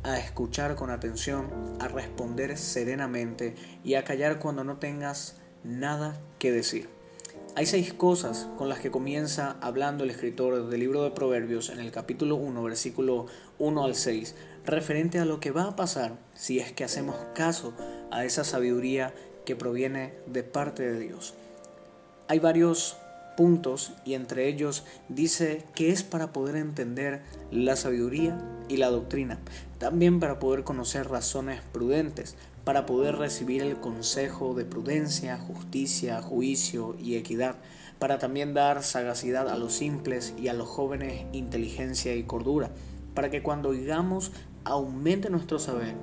a 0.04 0.18
escuchar 0.18 0.76
con 0.76 0.90
atención, 0.90 1.50
a 1.80 1.88
responder 1.88 2.58
serenamente 2.58 3.56
y 3.84 3.96
a 3.96 4.04
callar 4.04 4.40
cuando 4.40 4.64
no 4.64 4.78
tengas 4.78 5.38
nada 5.64 6.20
que 6.40 6.52
decir. 6.52 6.90
Hay 7.56 7.66
seis 7.66 7.92
cosas 7.92 8.48
con 8.56 8.70
las 8.70 8.80
que 8.80 8.92
comienza 8.92 9.58
hablando 9.62 10.04
el 10.04 10.12
escritor 10.12 10.70
del 10.70 10.80
libro 10.80 11.04
de 11.04 11.10
Proverbios 11.10 11.70
en 11.70 11.80
el 11.80 11.92
capítulo 11.92 12.36
1, 12.36 12.62
versículo 12.62 13.26
1 13.58 13.84
al 13.84 13.96
6, 13.96 14.36
referente 14.64 15.18
a 15.18 15.26
lo 15.26 15.40
que 15.40 15.50
va 15.50 15.64
a 15.64 15.76
pasar 15.76 16.18
si 16.36 16.60
es 16.60 16.72
que 16.72 16.84
hacemos 16.84 17.16
caso 17.34 17.74
a 18.12 18.26
esa 18.26 18.44
sabiduría 18.44 19.12
que 19.44 19.56
proviene 19.56 20.14
de 20.28 20.44
parte 20.44 20.84
de 20.84 21.00
Dios. 21.00 21.34
Hay 22.28 22.38
varios 22.38 22.98
puntos 23.38 23.94
y 24.04 24.16
entre 24.16 24.50
ellos 24.50 24.84
dice 25.08 25.64
que 25.74 25.92
es 25.92 26.04
para 26.04 26.34
poder 26.34 26.58
entender 26.58 27.22
la 27.52 27.78
sabiduría 27.78 28.38
y 28.68 28.76
la 28.76 28.90
doctrina. 28.90 29.40
también 29.78 30.20
para 30.20 30.40
poder 30.40 30.64
conocer 30.64 31.08
razones 31.08 31.62
prudentes, 31.72 32.36
para 32.66 32.88
poder 32.88 33.16
recibir 33.16 33.62
el 33.62 33.78
consejo 33.78 34.56
de 34.56 34.66
prudencia, 34.66 35.38
justicia, 35.38 36.22
juicio 36.22 36.98
y 37.00 37.16
equidad, 37.16 37.56
para 38.00 38.18
también 38.18 38.56
dar 38.56 38.84
sagacidad 38.84 39.48
a 39.50 39.58
los 39.58 39.74
simples 39.74 40.34
y 40.38 40.48
a 40.48 40.54
los 40.54 40.68
jóvenes 40.68 41.26
inteligencia 41.32 42.16
y 42.16 42.24
cordura, 42.24 42.72
para 43.14 43.30
que 43.30 43.44
cuando 43.44 43.70
oigamos 43.70 44.32
aumente 44.64 45.30
nuestro 45.30 45.60
saber 45.60 45.96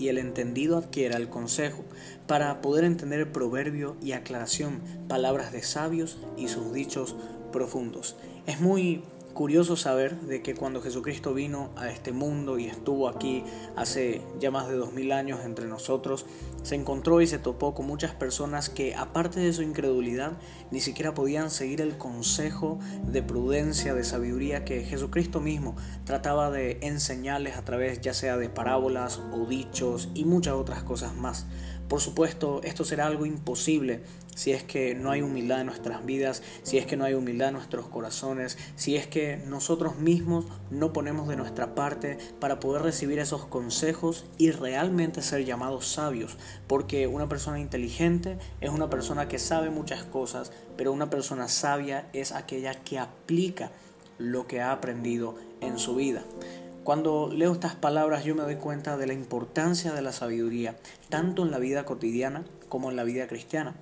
y 0.00 0.08
el 0.08 0.16
entendido 0.16 0.78
adquiera 0.78 1.18
el 1.18 1.28
consejo, 1.28 1.84
para 2.26 2.62
poder 2.62 2.84
entender 2.84 3.20
el 3.20 3.28
proverbio 3.28 3.96
y 4.02 4.12
aclaración, 4.12 4.80
palabras 5.08 5.52
de 5.52 5.62
sabios 5.62 6.18
y 6.38 6.48
sus 6.48 6.72
dichos 6.72 7.14
profundos. 7.52 8.16
Es 8.46 8.60
muy 8.60 9.02
curioso 9.40 9.74
saber 9.74 10.20
de 10.20 10.42
que 10.42 10.54
cuando 10.54 10.82
Jesucristo 10.82 11.32
vino 11.32 11.70
a 11.74 11.88
este 11.88 12.12
mundo 12.12 12.58
y 12.58 12.66
estuvo 12.66 13.08
aquí 13.08 13.42
hace 13.74 14.20
ya 14.38 14.50
más 14.50 14.68
de 14.68 14.74
dos 14.74 14.92
mil 14.92 15.12
años 15.12 15.40
entre 15.46 15.66
nosotros, 15.66 16.26
se 16.62 16.74
encontró 16.74 17.22
y 17.22 17.26
se 17.26 17.38
topó 17.38 17.72
con 17.72 17.86
muchas 17.86 18.14
personas 18.14 18.68
que 18.68 18.94
aparte 18.94 19.40
de 19.40 19.54
su 19.54 19.62
incredulidad 19.62 20.32
ni 20.70 20.82
siquiera 20.82 21.14
podían 21.14 21.50
seguir 21.50 21.80
el 21.80 21.96
consejo 21.96 22.80
de 23.06 23.22
prudencia, 23.22 23.94
de 23.94 24.04
sabiduría 24.04 24.66
que 24.66 24.84
Jesucristo 24.84 25.40
mismo 25.40 25.74
trataba 26.04 26.50
de 26.50 26.76
enseñarles 26.82 27.56
a 27.56 27.64
través 27.64 28.02
ya 28.02 28.12
sea 28.12 28.36
de 28.36 28.50
parábolas 28.50 29.22
o 29.32 29.46
dichos 29.46 30.10
y 30.12 30.26
muchas 30.26 30.52
otras 30.52 30.82
cosas 30.82 31.16
más. 31.16 31.46
Por 31.90 32.00
supuesto, 32.00 32.60
esto 32.62 32.84
será 32.84 33.08
algo 33.08 33.26
imposible 33.26 34.02
si 34.36 34.52
es 34.52 34.62
que 34.62 34.94
no 34.94 35.10
hay 35.10 35.22
humildad 35.22 35.58
en 35.58 35.66
nuestras 35.66 36.06
vidas, 36.06 36.40
si 36.62 36.78
es 36.78 36.86
que 36.86 36.96
no 36.96 37.04
hay 37.04 37.14
humildad 37.14 37.48
en 37.48 37.54
nuestros 37.54 37.88
corazones, 37.88 38.58
si 38.76 38.94
es 38.94 39.08
que 39.08 39.38
nosotros 39.48 39.98
mismos 39.98 40.44
no 40.70 40.92
ponemos 40.92 41.26
de 41.26 41.34
nuestra 41.34 41.74
parte 41.74 42.16
para 42.38 42.60
poder 42.60 42.82
recibir 42.82 43.18
esos 43.18 43.44
consejos 43.44 44.24
y 44.38 44.52
realmente 44.52 45.20
ser 45.20 45.44
llamados 45.44 45.88
sabios, 45.88 46.36
porque 46.68 47.08
una 47.08 47.28
persona 47.28 47.58
inteligente 47.58 48.38
es 48.60 48.70
una 48.70 48.88
persona 48.88 49.26
que 49.26 49.40
sabe 49.40 49.70
muchas 49.70 50.04
cosas, 50.04 50.52
pero 50.76 50.92
una 50.92 51.10
persona 51.10 51.48
sabia 51.48 52.08
es 52.12 52.30
aquella 52.30 52.76
que 52.84 53.00
aplica 53.00 53.72
lo 54.16 54.46
que 54.46 54.60
ha 54.60 54.70
aprendido 54.70 55.34
en 55.60 55.76
su 55.80 55.96
vida. 55.96 56.22
Cuando 56.84 57.30
leo 57.32 57.52
estas 57.52 57.74
palabras 57.74 58.24
yo 58.24 58.34
me 58.34 58.42
doy 58.42 58.56
cuenta 58.56 58.96
de 58.96 59.06
la 59.06 59.12
importancia 59.12 59.92
de 59.92 60.02
la 60.02 60.12
sabiduría, 60.12 60.76
tanto 61.10 61.42
en 61.42 61.50
la 61.50 61.58
vida 61.58 61.84
cotidiana 61.84 62.44
como 62.68 62.90
en 62.90 62.96
la 62.96 63.04
vida 63.04 63.26
cristiana. 63.26 63.74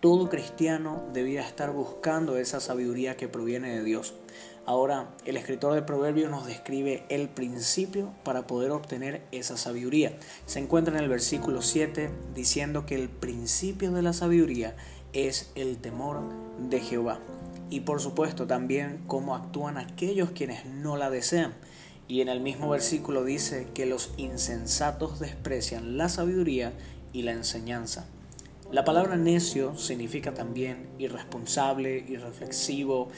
Todo 0.00 0.28
cristiano 0.28 1.02
debía 1.12 1.46
estar 1.46 1.72
buscando 1.72 2.38
esa 2.38 2.60
sabiduría 2.60 3.16
que 3.16 3.28
proviene 3.28 3.76
de 3.76 3.84
Dios. 3.84 4.14
Ahora, 4.66 5.08
el 5.24 5.36
escritor 5.36 5.74
de 5.74 5.82
Proverbios 5.82 6.30
nos 6.30 6.46
describe 6.46 7.04
el 7.08 7.28
principio 7.28 8.12
para 8.24 8.46
poder 8.46 8.72
obtener 8.72 9.22
esa 9.30 9.56
sabiduría. 9.56 10.18
Se 10.44 10.58
encuentra 10.58 10.96
en 10.96 11.02
el 11.02 11.08
versículo 11.08 11.62
7 11.62 12.10
diciendo 12.34 12.84
que 12.84 12.96
el 12.96 13.08
principio 13.08 13.92
de 13.92 14.02
la 14.02 14.12
sabiduría 14.12 14.76
es 15.12 15.52
el 15.54 15.78
temor 15.78 16.20
de 16.58 16.80
Jehová. 16.80 17.20
Y 17.70 17.80
por 17.80 18.00
supuesto 18.00 18.46
también 18.46 19.02
cómo 19.06 19.34
actúan 19.34 19.78
aquellos 19.78 20.30
quienes 20.30 20.66
no 20.66 20.96
la 20.96 21.10
desean. 21.10 21.54
Y 22.08 22.20
en 22.20 22.28
el 22.28 22.40
mismo 22.40 22.68
versículo 22.68 23.24
dice 23.24 23.68
que 23.74 23.86
los 23.86 24.12
insensatos 24.16 25.18
desprecian 25.18 25.98
la 25.98 26.08
sabiduría 26.08 26.72
y 27.12 27.22
la 27.22 27.32
enseñanza. 27.32 28.06
La 28.70 28.84
palabra 28.84 29.16
necio 29.16 29.76
significa 29.76 30.34
también 30.34 30.88
irresponsable, 30.98 32.04
irreflexivo 32.08 33.08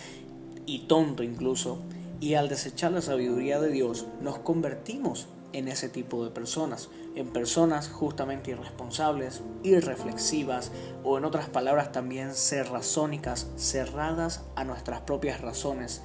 y 0.67 0.81
tonto 0.81 1.23
incluso. 1.23 1.79
Y 2.21 2.35
al 2.35 2.49
desechar 2.49 2.93
la 2.93 3.01
sabiduría 3.01 3.61
de 3.61 3.71
Dios 3.71 4.07
nos 4.21 4.39
convertimos 4.39 5.29
en 5.53 5.69
ese 5.69 5.89
tipo 5.89 6.25
de 6.25 6.31
personas, 6.31 6.91
en 7.15 7.33
personas 7.33 7.89
justamente 7.89 8.51
irresponsables, 8.51 9.43
irreflexivas 9.63 10.71
o 11.05 11.17
en 11.17 11.25
otras 11.25 11.49
palabras 11.49 11.93
también 11.93 12.35
cerrazónicas, 12.35 13.49
cerradas 13.57 14.43
a 14.57 14.65
nuestras 14.65 15.01
propias 15.03 15.41
razones. 15.41 16.03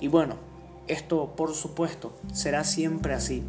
Y 0.00 0.08
bueno, 0.08 0.36
esto, 0.92 1.34
por 1.36 1.54
supuesto, 1.54 2.12
será 2.32 2.64
siempre 2.64 3.14
así, 3.14 3.42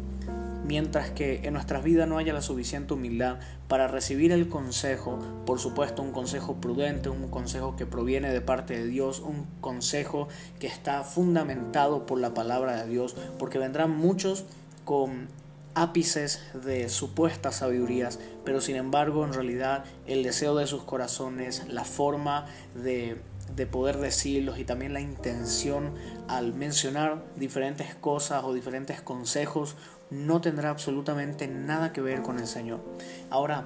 mientras 0.66 1.10
que 1.10 1.40
en 1.44 1.52
nuestras 1.52 1.84
vidas 1.84 2.08
no 2.08 2.18
haya 2.18 2.32
la 2.32 2.42
suficiente 2.42 2.94
humildad 2.94 3.38
para 3.68 3.86
recibir 3.86 4.32
el 4.32 4.48
consejo, 4.48 5.18
por 5.46 5.60
supuesto 5.60 6.02
un 6.02 6.12
consejo 6.12 6.54
prudente, 6.54 7.08
un 7.08 7.28
consejo 7.28 7.76
que 7.76 7.86
proviene 7.86 8.32
de 8.32 8.40
parte 8.40 8.76
de 8.76 8.86
Dios, 8.86 9.20
un 9.20 9.46
consejo 9.60 10.28
que 10.58 10.66
está 10.66 11.04
fundamentado 11.04 12.06
por 12.06 12.18
la 12.18 12.34
palabra 12.34 12.82
de 12.82 12.90
Dios, 12.90 13.14
porque 13.38 13.58
vendrán 13.58 13.90
muchos 13.90 14.44
con 14.84 15.28
ápices 15.74 16.40
de 16.64 16.88
supuestas 16.88 17.56
sabidurías, 17.56 18.18
pero 18.44 18.60
sin 18.60 18.76
embargo 18.76 19.24
en 19.24 19.32
realidad 19.32 19.84
el 20.06 20.22
deseo 20.22 20.54
de 20.54 20.66
sus 20.66 20.84
corazones, 20.84 21.66
la 21.68 21.84
forma 21.84 22.46
de 22.74 23.20
de 23.56 23.66
poder 23.66 23.98
decirlos 23.98 24.58
y 24.58 24.64
también 24.64 24.92
la 24.92 25.00
intención 25.00 25.94
al 26.28 26.54
mencionar 26.54 27.24
diferentes 27.36 27.94
cosas 27.94 28.44
o 28.44 28.54
diferentes 28.54 29.00
consejos 29.00 29.76
no 30.10 30.40
tendrá 30.40 30.70
absolutamente 30.70 31.48
nada 31.48 31.92
que 31.92 32.00
ver 32.00 32.22
con 32.22 32.38
el 32.38 32.46
Señor. 32.46 32.80
Ahora, 33.30 33.64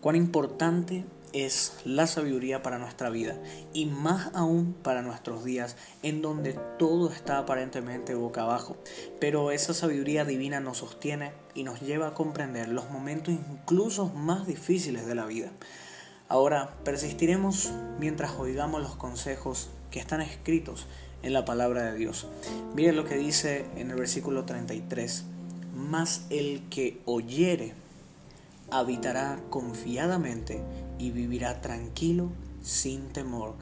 cuán 0.00 0.16
importante 0.16 1.04
es 1.32 1.72
la 1.84 2.06
sabiduría 2.06 2.62
para 2.62 2.78
nuestra 2.78 3.10
vida 3.10 3.36
y 3.72 3.86
más 3.86 4.30
aún 4.34 4.74
para 4.74 5.02
nuestros 5.02 5.44
días 5.44 5.76
en 6.02 6.22
donde 6.22 6.58
todo 6.78 7.10
está 7.10 7.38
aparentemente 7.38 8.14
boca 8.14 8.42
abajo. 8.42 8.76
Pero 9.18 9.50
esa 9.50 9.74
sabiduría 9.74 10.24
divina 10.24 10.60
nos 10.60 10.78
sostiene 10.78 11.32
y 11.54 11.64
nos 11.64 11.80
lleva 11.80 12.08
a 12.08 12.14
comprender 12.14 12.68
los 12.68 12.90
momentos 12.90 13.34
incluso 13.34 14.08
más 14.08 14.46
difíciles 14.46 15.06
de 15.06 15.14
la 15.14 15.26
vida. 15.26 15.50
Ahora 16.32 16.70
persistiremos 16.82 17.72
mientras 18.00 18.38
oigamos 18.38 18.80
los 18.80 18.96
consejos 18.96 19.68
que 19.90 20.00
están 20.00 20.22
escritos 20.22 20.86
en 21.22 21.34
la 21.34 21.44
palabra 21.44 21.82
de 21.82 21.98
Dios. 21.98 22.26
Miren 22.74 22.96
lo 22.96 23.04
que 23.04 23.16
dice 23.16 23.66
en 23.76 23.90
el 23.90 23.98
versículo 23.98 24.46
33. 24.46 25.24
Mas 25.76 26.24
el 26.30 26.62
que 26.70 27.02
oyere 27.04 27.74
habitará 28.70 29.40
confiadamente 29.50 30.62
y 30.98 31.10
vivirá 31.10 31.60
tranquilo 31.60 32.30
sin 32.62 33.08
temor 33.08 33.52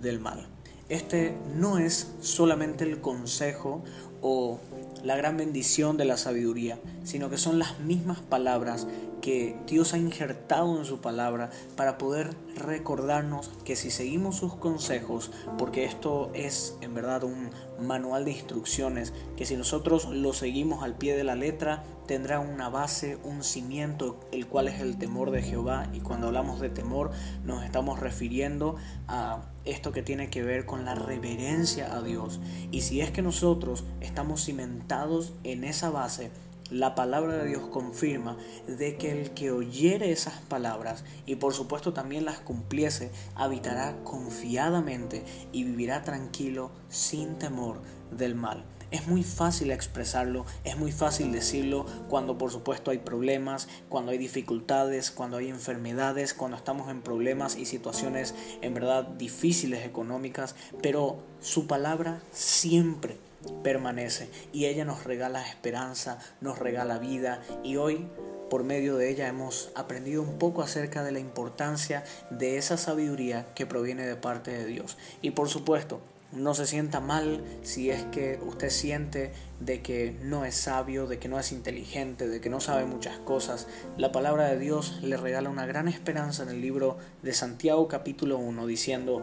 del 0.00 0.20
mal. 0.20 0.46
Este 0.88 1.36
no 1.56 1.78
es 1.78 2.12
solamente 2.20 2.84
el 2.84 3.00
consejo 3.00 3.82
o 4.22 4.60
la 5.02 5.16
gran 5.16 5.36
bendición 5.36 5.96
de 5.96 6.04
la 6.04 6.16
sabiduría, 6.16 6.78
sino 7.02 7.28
que 7.28 7.38
son 7.38 7.58
las 7.58 7.80
mismas 7.80 8.20
palabras 8.20 8.86
que 9.20 9.56
Dios 9.66 9.92
ha 9.92 9.98
injertado 9.98 10.78
en 10.78 10.84
su 10.84 11.00
palabra 11.00 11.50
para 11.76 11.98
poder 11.98 12.34
recordarnos 12.56 13.50
que 13.64 13.76
si 13.76 13.90
seguimos 13.90 14.36
sus 14.36 14.54
consejos, 14.54 15.30
porque 15.58 15.84
esto 15.84 16.30
es 16.34 16.76
en 16.80 16.94
verdad 16.94 17.24
un 17.24 17.50
manual 17.80 18.24
de 18.24 18.32
instrucciones, 18.32 19.12
que 19.36 19.46
si 19.46 19.56
nosotros 19.56 20.08
lo 20.08 20.32
seguimos 20.32 20.82
al 20.82 20.96
pie 20.96 21.16
de 21.16 21.24
la 21.24 21.34
letra, 21.34 21.84
tendrá 22.06 22.40
una 22.40 22.68
base, 22.68 23.18
un 23.22 23.44
cimiento, 23.44 24.18
el 24.32 24.48
cual 24.48 24.68
es 24.68 24.80
el 24.80 24.98
temor 24.98 25.30
de 25.30 25.42
Jehová. 25.42 25.88
Y 25.92 26.00
cuando 26.00 26.26
hablamos 26.26 26.60
de 26.60 26.68
temor, 26.68 27.12
nos 27.44 27.64
estamos 27.64 28.00
refiriendo 28.00 28.74
a 29.06 29.42
esto 29.64 29.92
que 29.92 30.02
tiene 30.02 30.28
que 30.28 30.42
ver 30.42 30.66
con 30.66 30.84
la 30.84 30.96
reverencia 30.96 31.94
a 31.94 32.02
Dios. 32.02 32.40
Y 32.72 32.80
si 32.80 33.00
es 33.00 33.12
que 33.12 33.22
nosotros 33.22 33.84
estamos 34.00 34.44
cimentados 34.44 35.34
en 35.44 35.62
esa 35.62 35.90
base, 35.90 36.32
la 36.70 36.94
palabra 36.94 37.36
de 37.36 37.48
Dios 37.48 37.66
confirma 37.70 38.36
de 38.66 38.96
que 38.96 39.10
el 39.10 39.30
que 39.32 39.50
oyere 39.50 40.12
esas 40.12 40.34
palabras 40.42 41.04
y 41.26 41.36
por 41.36 41.52
supuesto 41.52 41.92
también 41.92 42.24
las 42.24 42.40
cumpliese, 42.40 43.10
habitará 43.34 43.96
confiadamente 44.04 45.24
y 45.52 45.64
vivirá 45.64 46.02
tranquilo 46.02 46.70
sin 46.88 47.38
temor 47.38 47.80
del 48.10 48.34
mal. 48.34 48.64
Es 48.90 49.06
muy 49.06 49.22
fácil 49.22 49.70
expresarlo, 49.70 50.46
es 50.64 50.76
muy 50.76 50.90
fácil 50.90 51.30
decirlo 51.30 51.86
cuando 52.08 52.38
por 52.38 52.50
supuesto 52.50 52.90
hay 52.90 52.98
problemas, 52.98 53.68
cuando 53.88 54.10
hay 54.10 54.18
dificultades, 54.18 55.12
cuando 55.12 55.36
hay 55.36 55.48
enfermedades, 55.48 56.34
cuando 56.34 56.56
estamos 56.56 56.90
en 56.90 57.00
problemas 57.00 57.56
y 57.56 57.66
situaciones 57.66 58.34
en 58.62 58.74
verdad 58.74 59.04
difíciles 59.04 59.86
económicas, 59.86 60.56
pero 60.82 61.22
su 61.40 61.68
palabra 61.68 62.20
siempre 62.32 63.18
permanece 63.62 64.28
y 64.52 64.66
ella 64.66 64.84
nos 64.84 65.04
regala 65.04 65.46
esperanza, 65.46 66.18
nos 66.40 66.58
regala 66.58 66.98
vida 66.98 67.42
y 67.64 67.76
hoy 67.76 68.06
por 68.50 68.64
medio 68.64 68.96
de 68.96 69.10
ella 69.10 69.28
hemos 69.28 69.70
aprendido 69.76 70.22
un 70.22 70.38
poco 70.38 70.62
acerca 70.62 71.04
de 71.04 71.12
la 71.12 71.20
importancia 71.20 72.04
de 72.30 72.58
esa 72.58 72.76
sabiduría 72.76 73.46
que 73.54 73.64
proviene 73.64 74.04
de 74.04 74.16
parte 74.16 74.50
de 74.50 74.66
Dios. 74.66 74.98
Y 75.22 75.30
por 75.30 75.48
supuesto, 75.48 76.00
no 76.32 76.54
se 76.54 76.66
sienta 76.66 77.00
mal 77.00 77.42
si 77.62 77.90
es 77.90 78.04
que 78.04 78.38
usted 78.46 78.70
siente 78.70 79.32
de 79.58 79.82
que 79.82 80.16
no 80.22 80.44
es 80.44 80.54
sabio, 80.54 81.06
de 81.06 81.18
que 81.18 81.28
no 81.28 81.38
es 81.38 81.52
inteligente, 81.52 82.28
de 82.28 82.40
que 82.40 82.50
no 82.50 82.60
sabe 82.60 82.84
muchas 82.86 83.18
cosas. 83.18 83.66
La 83.96 84.12
palabra 84.12 84.48
de 84.48 84.58
Dios 84.58 85.00
le 85.02 85.16
regala 85.16 85.48
una 85.48 85.66
gran 85.66 85.88
esperanza 85.88 86.42
en 86.42 86.50
el 86.50 86.60
libro 86.60 86.98
de 87.22 87.32
Santiago 87.32 87.88
capítulo 87.88 88.38
1 88.38 88.66
diciendo 88.66 89.22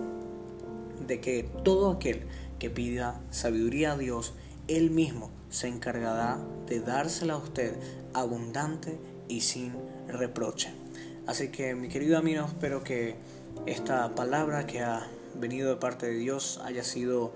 de 1.05 1.21
que 1.21 1.49
todo 1.63 1.91
aquel 1.91 2.25
que 2.59 2.69
pida 2.69 3.21
sabiduría 3.29 3.93
a 3.93 3.97
Dios, 3.97 4.33
Él 4.67 4.91
mismo 4.91 5.31
se 5.49 5.67
encargará 5.67 6.39
de 6.67 6.79
dársela 6.79 7.33
a 7.33 7.37
usted 7.37 7.75
abundante 8.13 8.99
y 9.27 9.41
sin 9.41 9.73
reproche. 10.07 10.71
Así 11.25 11.49
que 11.49 11.75
mi 11.75 11.89
querido 11.89 12.17
amigo, 12.17 12.45
espero 12.45 12.83
que 12.83 13.15
esta 13.65 14.15
palabra 14.15 14.65
que 14.65 14.81
ha 14.81 15.07
venido 15.35 15.69
de 15.69 15.77
parte 15.77 16.07
de 16.07 16.17
Dios 16.17 16.61
haya 16.63 16.83
sido 16.83 17.33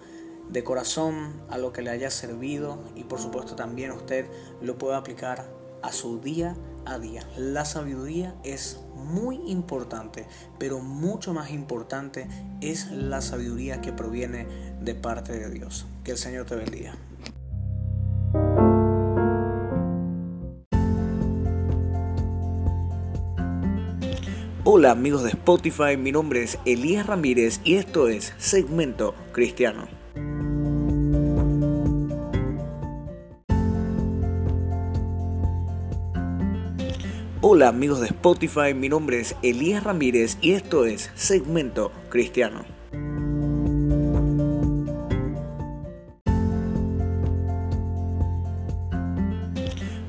de 0.50 0.64
corazón, 0.64 1.34
a 1.50 1.58
lo 1.58 1.72
que 1.72 1.82
le 1.82 1.92
haya 1.92 2.12
servido 2.12 2.78
y 2.96 3.06
por 3.06 3.20
supuesto 3.20 3.56
también 3.56 3.92
usted 3.92 4.26
lo 4.62 4.78
pueda 4.78 4.98
aplicar 4.98 5.46
a 5.82 5.92
su 5.94 6.20
día 6.20 6.56
a 6.86 7.00
día. 7.00 7.26
La 7.38 7.64
sabiduría 7.64 8.36
es 8.44 8.81
muy 9.02 9.42
importante, 9.48 10.26
pero 10.58 10.80
mucho 10.80 11.34
más 11.34 11.52
importante 11.52 12.28
es 12.62 12.90
la 12.92 13.22
sabiduría 13.22 13.82
que 13.82 13.92
proviene 13.92 14.48
de 14.82 14.96
parte 14.96 15.34
de 15.34 15.50
Dios. 15.50 15.86
Que 16.04 16.12
el 16.12 16.18
Señor 16.18 16.46
te 16.46 16.56
bendiga. 16.56 16.96
Hola 24.64 24.92
amigos 24.92 25.24
de 25.24 25.30
Spotify, 25.32 25.98
mi 25.98 26.12
nombre 26.12 26.44
es 26.44 26.58
Elías 26.66 27.06
Ramírez 27.08 27.60
y 27.64 27.76
esto 27.76 28.08
es 28.08 28.34
Segmento 28.38 29.16
Cristiano. 29.34 30.01
Hola 37.54 37.68
amigos 37.68 38.00
de 38.00 38.06
Spotify, 38.08 38.74
mi 38.74 38.88
nombre 38.88 39.20
es 39.20 39.36
Elías 39.44 39.84
Ramírez 39.84 40.38
y 40.40 40.54
esto 40.54 40.86
es 40.86 41.12
Segmento 41.16 41.92
Cristiano. 42.08 42.64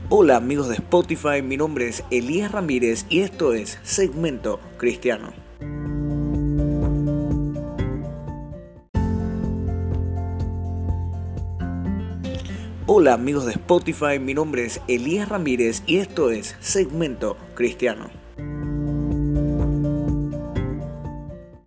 Hola 0.09 0.37
amigos 0.37 0.69
de 0.69 0.77
Spotify, 0.77 1.43
mi 1.43 1.57
nombre 1.57 1.89
es 1.89 2.05
Elías 2.13 2.53
Ramírez 2.53 3.07
y 3.09 3.23
esto 3.23 3.55
es 3.55 3.81
Segmento 3.83 4.61
Cristiano. 4.77 5.42
Hola 13.03 13.15
amigos 13.15 13.47
de 13.47 13.51
Spotify, 13.55 14.21
mi 14.21 14.33
nombre 14.33 14.65
es 14.65 14.81
Elías 14.87 15.29
Ramírez 15.29 15.83
y 15.89 15.97
esto 15.97 16.31
es 16.31 16.55
Segmento 16.61 17.37
Cristiano. 17.57 18.22